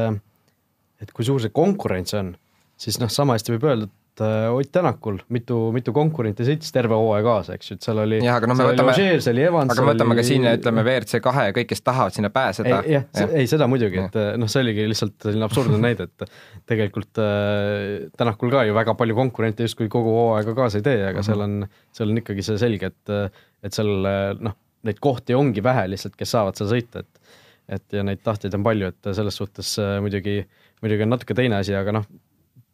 [1.01, 2.35] et kui suur see konkurents on,
[2.79, 7.23] siis noh, sama hästi võib öelda, et Ott Tänakul, mitu, mitu konkurenti sõitis terve hooaja
[7.25, 10.25] kaasa, eks ju, et seal oli jah, aga noh, me võtame, aga me võtame ka
[10.27, 12.81] siin, ütleme WRC kahe ja kõik, kes tahavad sinna pääseda.
[12.87, 16.25] jah ja., ei seda muidugi, et noh, see oligi lihtsalt selline absurdne näide, et
[16.71, 21.11] tegelikult äh, Tänakul ka ju väga palju konkurente justkui kogu hooaega kaasa ei tee, aga
[21.11, 21.29] mm -hmm.
[21.29, 23.93] seal on, seal on ikkagi see selge, et, et seal
[24.39, 24.57] noh,
[24.87, 27.37] neid kohti ongi vähe lihtsalt, kes saavad seal sõita, et
[27.71, 30.41] et ja neid tahtjaid on palju, et selles suhtes muidugi,
[30.83, 32.07] muidugi on natuke teine asi, aga noh,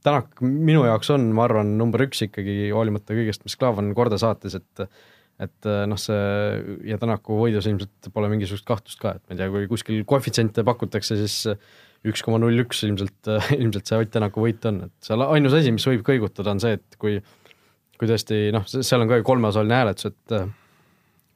[0.08, 4.58] Tänak minu jaoks on, ma arvan, number üks ikkagi hoolimata kõigest, mis Klaavan korda saatis,
[4.60, 4.88] et
[5.38, 6.22] et noh, see
[6.90, 10.64] ja Tänaku võidus ilmselt pole mingisugust kahtlust ka, et ma ei tea, kui kuskil koefitsiente
[10.66, 11.36] pakutakse, siis
[12.08, 13.30] üks koma null üks ilmselt,
[13.62, 16.80] ilmselt see Ott Tänaku võit on, et seal ainus asi, mis võib kõigutada, on see,
[16.80, 17.20] et kui
[17.98, 20.38] kui tõesti noh, seal on ka ju kolmeosaline hääletus, et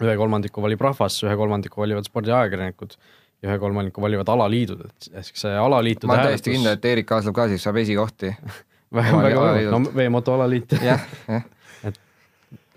[0.02, 2.96] ühe kolmandiku valib rahvas, ühe kolmandiku valivad spordiajakirjanikud
[3.42, 7.16] ja ühe kolmandiku valivad alaliidud, et ehk see alaliitude ma olen täiesti kindel, et Eerik
[7.16, 8.30] Aaslov ka siis saab esikohti
[8.98, 11.48] väga, väga hea, no veemoto alaliit jah, jah.
[11.90, 11.98] et,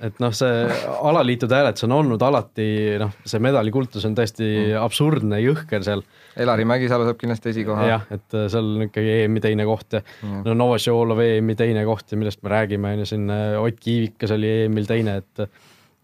[0.09, 0.79] et noh, see
[1.11, 2.69] alaliitude hääletus on olnud alati
[3.03, 4.79] noh, see medalikultus on täiesti mm.
[4.81, 6.05] absurdne, jõhker seal.
[6.41, 7.85] Elari Mägisalu saab kindlasti esikoha.
[7.87, 10.41] jah, et äh, seal on ikkagi EM-i teine koht ja mm.
[10.49, 14.33] no Novosjolov EM-i teine koht ja millest me räägime, on ju, siin äh, Ott Kiivikas
[14.39, 15.47] oli EM-il teine, et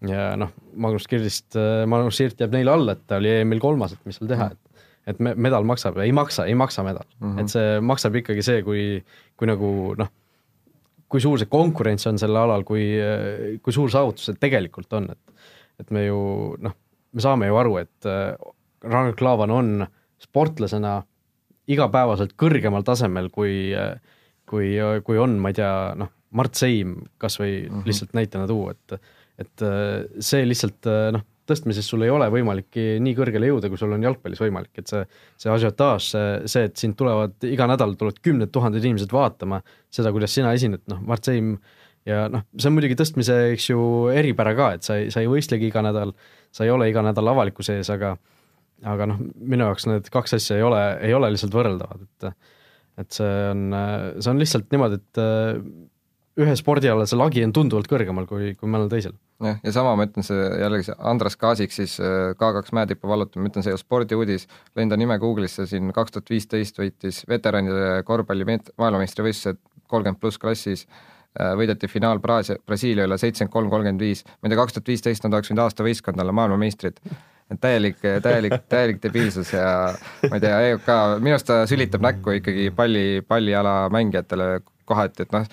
[0.07, 3.95] ja noh, Magnus Kirdist, äh, Magnus Sirt jääb neile alla, et ta oli EM-il kolmas,
[3.95, 4.67] et mis seal teha, et
[5.09, 7.39] et me, medal maksab, ei maksa, ei maksa medal mm, -hmm.
[7.41, 8.83] et see maksab ikkagi see, kui,
[9.35, 10.11] kui nagu noh,
[11.09, 12.85] kui suur see konkurents on sel alal, kui,
[13.65, 15.33] kui suur saavutus see tegelikult on, et
[15.81, 16.19] et me ju
[16.61, 16.75] noh,
[17.11, 18.35] me saame ju aru, et äh,
[18.83, 19.87] Ragnar Klavan on
[20.21, 21.01] sportlasena
[21.67, 23.73] igapäevaselt kõrgemal tasemel, kui,
[24.49, 24.75] kui,
[25.05, 27.85] kui on, ma ei tea, noh, Mart Seim kas või mm -hmm.
[27.85, 29.01] lihtsalt näitena tuua, et
[29.41, 33.79] et äh, see lihtsalt äh, noh, tõstmises sul ei ole võimalik nii kõrgele jõuda, kui
[33.79, 35.01] sul on jalgpallis võimalik, et see,
[35.41, 39.59] see asiotaaž, see, see, et sind tulevad iga nädal tulevad kümned tuhanded inimesed vaatama
[39.91, 41.55] seda, kuidas sina esined, noh, Mart Seim
[42.07, 43.81] ja noh, see on muidugi tõstmise, eks ju,
[44.13, 46.15] eripära ka, et sa ei, sa ei võistlegi iga nädal,
[46.55, 48.15] sa ei ole iga nädal avalikkuse ees, aga
[48.87, 52.33] aga noh, minu jaoks need kaks asja ei ole, ei ole lihtsalt võrreldavad, et
[53.01, 53.69] et see on,
[54.19, 55.19] see on lihtsalt niimoodi, et
[56.41, 59.15] ühe spordiala see lagi on tunduvalt kõrgemal kui, kui mõnel teisel.
[59.41, 63.47] Jah, ja sama ma ütlen, see jällegi see Andras Kaasik siis äh, K2 mäetipu vallutamine,
[63.47, 67.23] ma ütlen, see ei ole spordiuudis, lõin ta nime Google'isse siin kaks tuhat viisteist võitis
[67.29, 69.61] veteranide korvpalli maailmameistrivõistlused
[69.91, 70.85] kolmkümmend pluss klassis,
[71.39, 74.93] äh, võideti finaal Braasia, Brasiilia üle seitsekümmend kolm, kolmkümmend viis, ma ei tea, kaks tuhat
[74.93, 77.01] viisteist nad oleks võinud aasta võistkond olla maailmameistrid.
[77.51, 79.65] Et täielik, täielik, täielik debiilsus ja
[80.31, 85.35] ma ei tea, EOK, minu arust ta sülitab näkku ikkagi palli, palliala mängijatele kohati, et
[85.35, 85.49] noh,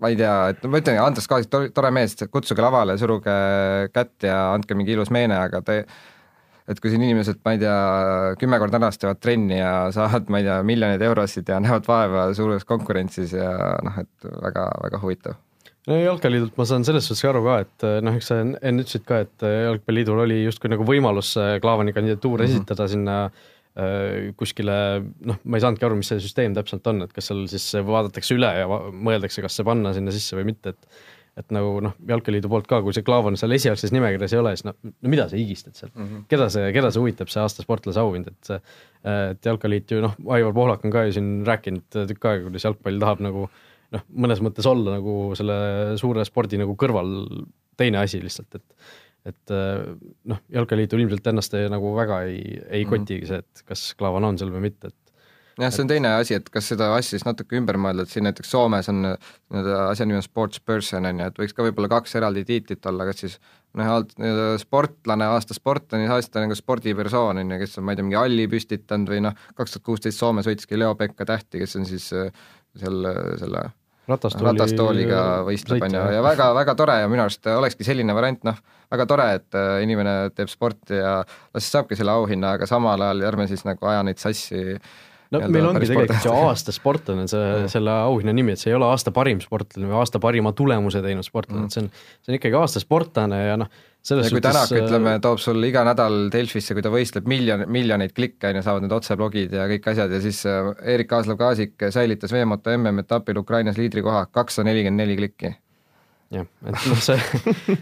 [0.00, 3.34] ma ei tea, et ma ütlen, Andres Kaasik, tore mees, kutsuge lavale, suruge
[3.94, 5.82] kätt ja andke mingi ilus meene, aga te
[6.70, 7.76] et kui siin inimesed, ma ei tea,
[8.38, 12.26] kümme korda nädalas teevad trenni ja saavad, ma ei tea, miljoneid eurosid ja näevad vaeva
[12.36, 13.50] suures konkurentsis ja
[13.86, 15.38] noh, et väga-väga huvitav
[15.88, 19.22] no jalgpalliliidult ma saan selles suhtes aru ka, et noh, eks sa enne ütlesid ka,
[19.24, 21.32] et jalgpalliliidul oli justkui nagu võimalus
[21.62, 22.60] Klaavani kandidatuur mm -hmm.
[22.60, 23.16] esitada sinna
[24.36, 24.74] kuskile
[25.24, 28.34] noh, ma ei saanudki aru, mis see süsteem täpselt on, et kas seal siis vaadatakse
[28.34, 31.00] üle ja mõeldakse, kas see panna sinna sisse või mitte, et
[31.38, 34.66] et nagu noh, Jalkaliidu poolt ka, kui see Klaavan seal esialgses nimekirjas ei ole, siis
[34.66, 36.24] no, no mida sa higistad seal mm, -hmm.
[36.28, 38.50] keda see, keda see huvitab, see aasta sportlase auhind, et
[39.10, 43.00] et Jalkaliit ju noh, Aivar Pohlak on ka ju siin rääkinud tükk aega, kuidas jalgpall
[43.00, 43.46] tahab nagu
[43.94, 45.60] noh, mõnes mõttes olla nagu selle
[46.00, 47.14] suure spordi nagu kõrval
[47.80, 48.90] teine asi lihtsalt, et
[49.28, 49.84] et äh,
[50.30, 52.40] noh, Jalkaliitul ilmselt ennast ei, nagu väga ei,
[52.70, 52.90] ei mhm.
[52.92, 55.10] kotigi see, et kas Klaavan on seal või mitte, et
[55.60, 58.24] jah, see on teine asi, et kas seda asja siis natuke ümber mõelda, et siin
[58.26, 61.90] näiteks Soomes on nii-öelda asja nimi on sports person on ju, et võiks ka võib-olla
[61.92, 63.36] kaks eraldi tiitlit olla, kas siis
[63.78, 63.90] noh,
[64.20, 68.20] nii-öelda sportlane, aasta sportlane, aasta nagu spordipersoon on ju, kes on, ma ei tea, mingi
[68.20, 72.08] halli püstitanud või noh, kaks tuhat kuusteist Soomes võitski Leo Pekka tähti, kes on siis
[72.16, 72.32] äh,
[72.78, 73.04] seal
[73.40, 73.68] selle
[74.10, 78.60] ratastooli, ratastooliga võistleb, on ju, ja väga-väga tore ja minu arust olekski selline variant, noh,
[78.90, 83.06] väga tore, et äh, inimene teeb sporti ja las siis saabki selle auhinna, aga samal
[83.06, 84.64] ajal ärme siis nagu aja neid sassi
[85.30, 88.88] no meil ongi tegelikult ju aasta sportlane see, selle auhinna nimi, et see ei ole
[88.90, 91.92] aasta parim sportlane või aasta parima tulemuse teinud sportlane mm., et see on,
[92.24, 93.70] see on ikkagi aasta sportlane ja noh,
[94.02, 97.30] selles ja kui suhtes Tänak, ütleme, äh, toob sul iga nädal Delfisse, kui ta võistleb
[97.30, 101.14] miljon, miljoneid klikke, on ju, saavad need otseblogid ja kõik asjad ja siis äh, Erik
[101.14, 105.54] Aaslav-Kaasik säilitas veemoto MM-etapil Ukrainas liidrikoha, kakssada nelikümmend neli klikki
[106.30, 107.16] jah, et noh, see,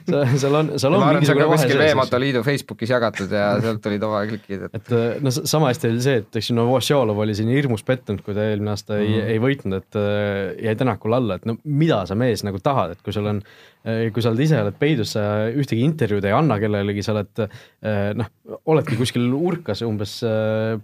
[0.09, 3.33] see, seal on, seal on ma arvan, see on ka kuskil Veemoto Liidu Facebookis jagatud
[3.37, 6.49] ja sealt tulid oma klikid, et et äh, no sama hästi oli see, et eks
[6.49, 9.03] ju Novosjolov oli siin hirmus pettunud, kui ta eelmine aasta mm.
[9.05, 12.95] ei, ei võitnud, et äh, jäi Tänakule alla, et no mida sa mees nagu tahad,
[12.97, 16.37] et kui sul on äh, kui sa oled ise oled peidus, sa ühtegi intervjuud ei
[16.37, 17.45] anna kellelegi, sa oled
[18.19, 18.33] noh,
[18.73, 20.19] oledki kuskil urkas umbes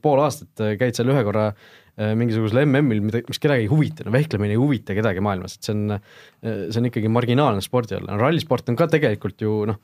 [0.05, 1.49] pool aastat, käid seal ühe korra
[1.95, 5.77] mingisugusel MM-il, mida, mis kedagi ei huvita, no vehklemine ei huvita kedagi maailmas, et see
[5.77, 5.99] on,
[6.43, 9.79] see on ikkagi marginaalne spordi all, rallisport on ka tegelikult ju noh,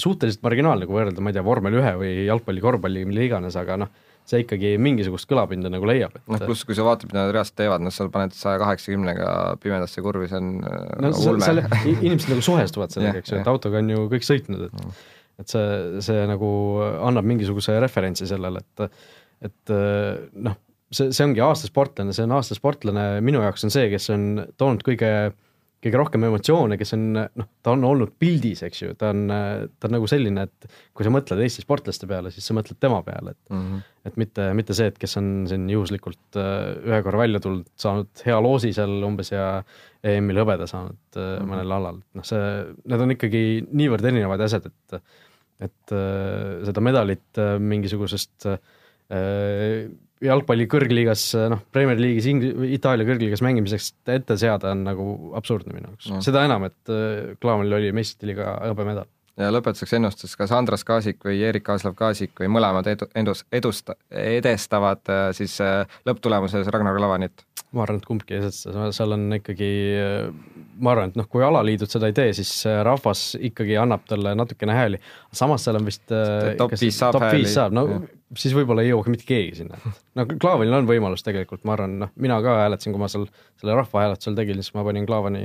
[0.00, 3.76] suhteliselt marginaalne, kui võrrelda, ma ei tea, vormel ühe või jalgpalli, korvpalli, mille iganes, aga
[3.84, 3.92] noh,
[4.24, 7.58] see ikkagi mingisugust kõlapinda nagu leiab, et noh, pluss kui sa vaatad, mida nad reaalselt
[7.60, 9.28] teevad, noh, seal paned saja kaheksakümnega
[9.60, 11.66] pimedasse kurvi, see on no nagu ulme.
[11.98, 14.94] inimesed nagu suhestuvad sellega, eks ju, et autoga on ju kõik sõitnud, et mm.
[15.44, 15.66] et see,
[16.08, 16.48] see nagu
[17.04, 18.88] annab mingisuguse referentsi sellele, et
[19.44, 19.74] et
[20.48, 20.56] noh,
[20.94, 24.28] see, see ongi aastasportlane, see on aastasportlane, minu jaoks on see, kes on
[24.60, 25.10] toonud kõige
[25.84, 29.88] kõige rohkem emotsioone, kes on noh, ta on olnud pildis, eks ju, ta on, ta
[29.88, 33.34] on nagu selline, et kui sa mõtled Eesti sportlaste peale, siis sa mõtled tema peale,
[33.34, 33.82] et mm -hmm.
[34.08, 38.24] et mitte, mitte see, et kes on siin juhuslikult äh, ühe korra välja tulnud, saanud
[38.24, 39.48] hea loosi seal umbes ja
[40.04, 41.52] EM-il hõbeda saanud mm -hmm.
[41.52, 42.48] mõnel alal, noh see,
[42.84, 45.00] need on ikkagi niivõrd erinevad asjad, et
[45.64, 48.48] et äh, seda medalit mingisugusest
[50.24, 52.28] jalgpalli kõrgliigas, noh, Premier League'is,
[52.76, 55.08] Itaalia kõrgliigas mängimiseks ette seada on nagu
[55.38, 59.08] absurdne minu jaoks no., seda enam, et äh, Klaavanil oli meistrite liiga hõbemedal
[59.40, 63.90] ja lõpetuseks ennustus, kas Andras Kaasik või Erik Aaslav Kaasik või mõlemad edu, endus, edust-,
[64.10, 67.46] edestavad äh, siis äh, lõpptulemuses Ragnar Klavanit?
[67.74, 69.68] ma arvan, et kumbki ei edesta, seal on ikkagi,
[70.78, 72.52] ma arvan, et noh, kui alaliidud seda ei tee, siis
[72.86, 75.00] rahvas ikkagi annab talle natukene hääli,
[75.34, 77.50] samas seal on vist top viis saab top hääli.
[77.50, 77.98] saab, no ja.
[78.38, 79.78] Siis võib-olla ei jõua ka mitte keegi sinna.
[80.18, 83.28] no Klaavanil on võimalus tegelikult, ma arvan, noh, mina ka hääletasin, kui ma seal
[83.60, 85.44] selle rahvahääletusel tegin, siis ma panin Klaavani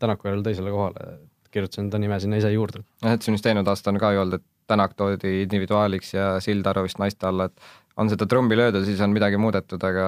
[0.00, 1.18] Tänaku järel teisele kohale,
[1.50, 2.84] kirjutasin ta nime sinna ise juurde.
[3.02, 6.26] jah, et siin vist eelmine aasta on ka ju olnud, et Tänak toodi individuaaliks ja
[6.40, 10.04] Sildaru vist naiste alla, et on seda trummi löödud, siis on midagi muudetud, aga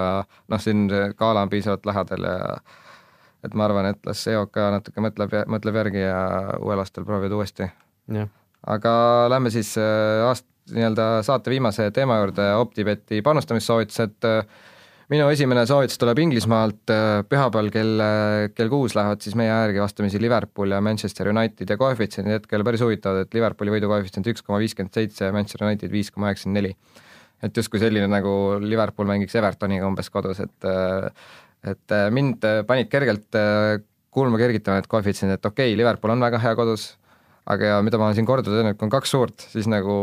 [0.48, 0.86] noh, siin
[1.18, 2.36] gala on piisavalt lähedal ja
[3.42, 6.20] et ma arvan, et las EOK natuke mõtleb, mõtleb järgi ja
[6.60, 7.68] uuel aastal proovivad uuesti.
[8.66, 8.92] aga
[9.32, 14.28] lähme siis äh, aast-, nii-öelda saate viimase teema juurde, OpTibeti panustamissoovitused
[15.12, 16.88] minu esimene soovitus tuleb Inglismaalt,
[17.28, 18.02] pühapäeval kell,
[18.56, 22.84] kell kuus lähevad siis meie järgi vastamisi Liverpool ja Manchester United ja koefitsiendid hetkel päris
[22.84, 26.76] huvitavad, et Liverpooli võidukoefitsient üks koma viiskümmend seitse ja Manchester United viis koma üheksakümmend neli.
[27.42, 28.32] et justkui selline, nagu
[28.62, 30.68] Liverpool mängiks Evertoniga umbes kodus, et
[31.72, 33.38] et mind panid kergelt
[34.12, 36.92] kuulma kergitama need koefitsiendid, et okei okay,, Liverpool on väga hea kodus,
[37.50, 39.94] aga ja mida ma olen siin korduvalt öelnud, kui on kaks suurt, siis nagu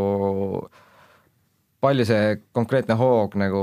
[1.79, 3.61] palju see konkreetne hoog nagu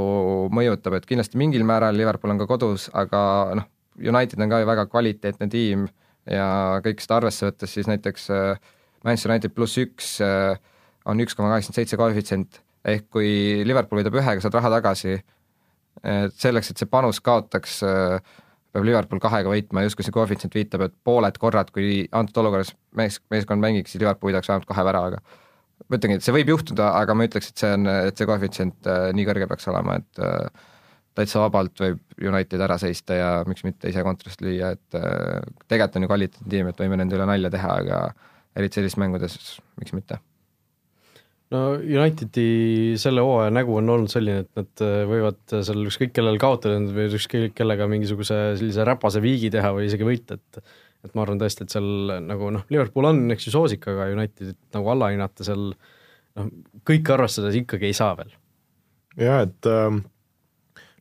[0.54, 3.20] mõjutab, et kindlasti mingil määral Liverpool on ka kodus, aga
[3.60, 3.68] noh,
[4.00, 5.84] United on ka ju väga kvaliteetne tiim
[6.28, 6.46] ja
[6.84, 8.72] kõik seda arvesse võttes, siis näiteks äh,
[9.04, 10.56] Manchester United pluss üks äh,
[11.06, 15.20] on üks koma kaheksakümmend seitse koefitsient, ehk kui Liverpool võidab ühega, saad raha tagasi,
[16.02, 18.36] et selleks, et see panus kaotaks, äh,
[18.76, 23.18] peab Liverpool kahega võitma, justkui see koefitsient viitab, et pooled korrad, kui antud olukorras mees,
[23.32, 25.22] meeskond mängiks, siis Liverpool võidaks vähemalt kahe väravaga.
[25.86, 28.88] Ma ütlengi, et see võib juhtuda, aga ma ütleks, et see on, et see koefitsient
[28.92, 30.70] äh, nii kõrge peaks olema, et äh,
[31.16, 36.00] täitsa vabalt võib United ära seista ja miks mitte ise kontrast lüüa, et äh, tegelikult
[36.00, 38.00] on ju kvaliteetne tiim, et võime nende üle nalja teha, aga
[38.56, 39.36] eriti sellistes mängudes,
[39.80, 40.20] miks mitte
[41.54, 46.80] no Unitedi selle hooaja nägu on olnud selline, et nad võivad seal ükskõik kellel kaotada
[46.80, 50.66] või ükskõik kellega mingisuguse sellise räpase viigi teha või isegi võita, et
[51.06, 51.86] et ma arvan tõesti, et seal
[52.26, 56.50] nagu noh, Liverpool on, eks ju, soosik, aga Unitedit nagu allahinnata seal noh,
[56.88, 58.32] kõike arvestades ikkagi ei saa veel.
[59.20, 60.02] jah, et ähm,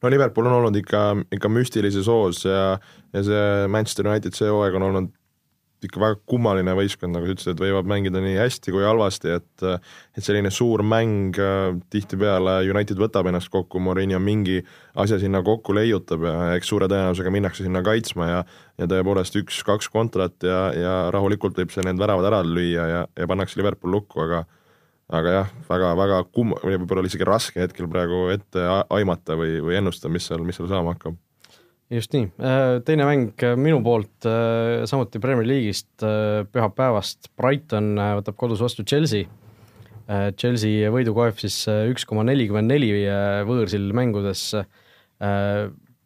[0.04, 2.76] no Liverpool on olnud ikka, ikka müstilises hoos ja,
[3.16, 5.14] ja see Manchester United see hooaeg on olnud
[5.88, 9.65] ikka väga kummaline võistkond, nagu sa ütlesid, et võivad mängida nii hästi kui halvasti, et
[9.65, 14.61] et selline suur mäng äh, tihtipeale United võtab ennast kokku, Mourinho mingi
[14.95, 18.43] asja sinna kokku leiutab ja eks suure tõenäosusega minnakse sinna kaitsma ja
[18.75, 23.27] ja tõepoolest üks-kaks kontrat ja, ja rahulikult võib see need väravad ära lüüa ja, ja
[23.29, 24.43] pannakse Liverpool lukku, aga
[25.13, 30.13] aga jah, väga-väga kumm-, või võib-olla isegi raske hetkel praegu ette aimata või, või ennustada,
[30.13, 31.19] mis seal, mis seal saama hakkab
[31.93, 36.05] just nii, äh, teine mäng äh, minu poolt äh, samuti Premier League'ist
[36.51, 39.29] pühapäevast, Brighton võtab kodus vastu Chelsea.
[40.38, 42.91] Chelsea võidukoef siis üks koma nelikümmend neli
[43.47, 44.51] võõrsil mängudes.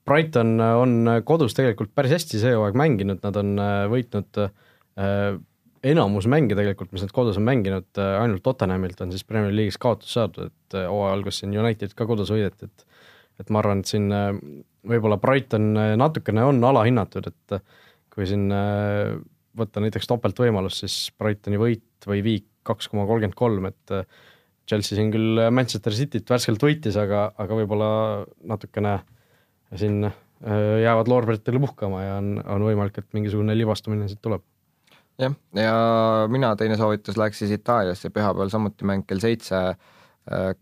[0.08, 0.94] Brighton on
[1.28, 3.60] kodus tegelikult päris hästi see hooaeg mänginud, nad on
[3.92, 4.40] võitnud
[5.92, 10.16] enamus mänge tegelikult, mis nad kodus on mänginud, ainult Tottenhamilt on siis Premier League'is kaotus
[10.16, 12.88] saadud, et hooaja alguses siin United ka kodus võideti, et
[13.40, 14.12] et ma arvan, et siin
[14.88, 17.84] võib-olla Brighton äh, natukene on alahinnatud, et äh,
[18.14, 19.18] kui siin äh,
[19.60, 23.94] võtta näiteks topeltvõimalus, siis Brightoni võit või viik kaks koma kolmkümmend kolm, et
[24.70, 27.88] Chelsea siin küll Manchester Cityt värskelt võitis, aga, aga võib-olla
[28.46, 29.00] natukene
[29.80, 34.44] siin jäävad loorberitele puhkama ja on, on võimalik, et mingisugune libastumine siit tuleb.
[35.20, 35.74] jah, ja
[36.32, 39.64] mina teine soovitus läheks siis Itaaliasse, pühapäeval samuti mäng kell seitse,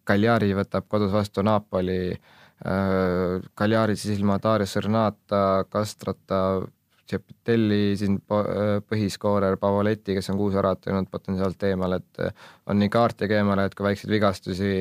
[0.07, 6.61] Cagliari võtab kodus vastu Napoli Cagliari siis ilma Darius Renata, Castrata,
[7.07, 12.19] Cepitelli siin põhiskoorer Pavoletti, kes on kuus väravat teinud potentsiaalselt eemal, et
[12.67, 14.71] on nii kaartigi eemale, et kui väikseid vigastusi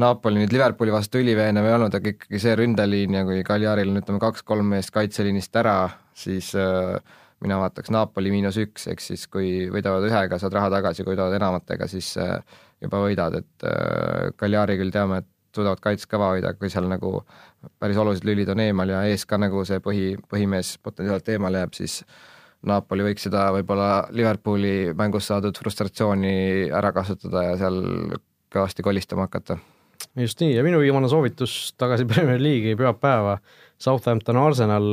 [0.00, 4.00] Napoli nüüd Liverpooli vastu üliveenev ei olnud, aga ikkagi see ründeliin ja kui Cagliaril on
[4.00, 6.54] ütleme kaks-kolm meest kaitseliinist ära, siis
[7.44, 11.36] mina vaataks Napoli miinus üks, ehk siis kui võidavad ühega, saad raha tagasi, kui võidavad
[11.36, 12.14] enamatega, siis
[12.80, 13.68] juba võidad, et
[14.40, 17.20] Cagliari küll teame, et suudavad kaitset kõva hoida, kui seal nagu
[17.82, 21.74] päris olulised lülid on eemal ja ees ka nagu see põhi, põhimees potentsiaalselt eemale jääb,
[21.76, 22.00] siis
[22.70, 27.78] Napoli võiks seda võib-olla Liverpooli mängust saadud frustratsiooni ära kasutada ja seal
[28.52, 29.58] kõvasti kolistama hakata.
[30.16, 30.56] just nii.
[30.56, 33.38] Ja minu viimane soovitus tagasi Premier League'i pühapäeva,
[33.80, 34.88] Southampton Arsenal,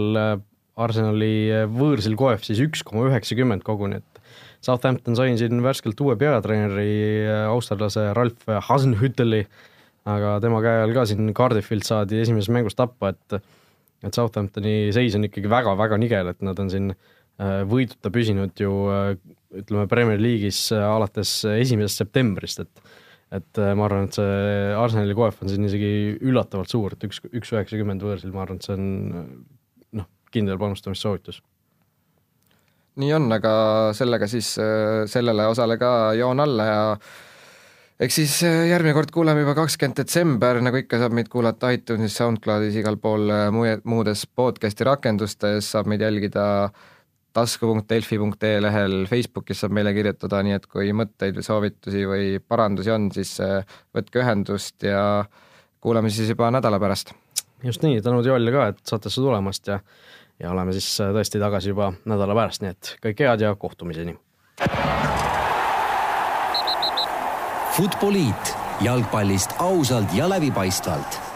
[0.78, 4.22] Arsenali võõrsil koef siis üks koma üheksakümmend koguni, et
[4.62, 9.44] Southampton sai siin värskelt uue peatreeneri, austerlase Ralf Hasenhütteli.
[9.46, 9.77] äh,
[10.08, 13.40] aga tema käe all ka siin Cardiffilt saadi esimeses mängus tappa, et
[14.06, 18.72] et Southamptoni seis on ikkagi väga-väga nigel, et nad on siin äh, võiduta püsinud ju
[18.94, 19.10] äh,
[19.58, 22.88] ütleme, Premier League'is äh, alates esimesest septembrist, et
[23.28, 27.50] et ma arvan, et see Arsenali koef on siin isegi üllatavalt suur, et üks, üks
[27.52, 28.86] üheksakümmend võõrsil, ma arvan, et see on
[30.00, 31.42] noh, kindel panustamissoovitus
[33.04, 33.52] nii on, aga
[33.98, 34.54] sellega siis
[35.12, 36.80] sellele osale ka joon alla ja
[38.00, 42.18] eks siis äh, järgmine kord kuuleme juba kakskümmend detsember, nagu ikka saab meid kuulata iTunesis,
[42.22, 43.48] SoundCloudis, igal pool äh,
[43.84, 46.46] muudes podcast'i rakendustes, saab meid jälgida
[47.38, 53.10] tasku.delfi.ee lehel, Facebookis saab meile kirjutada, nii et kui mõtteid või soovitusi või parandusi on,
[53.14, 55.02] siis äh, võtke ühendust ja
[55.82, 57.14] kuulame siis juba nädala pärast.
[57.64, 59.82] just nii, tänud Joelile ka, et saatesse tulemast ja
[60.38, 64.18] ja oleme siis tõesti tagasi juba nädala pärast, nii et kõike head ja kohtumiseni
[67.78, 68.56] Futboliit.
[68.82, 71.27] Jalgpallist ausalt ja läbipaistvalt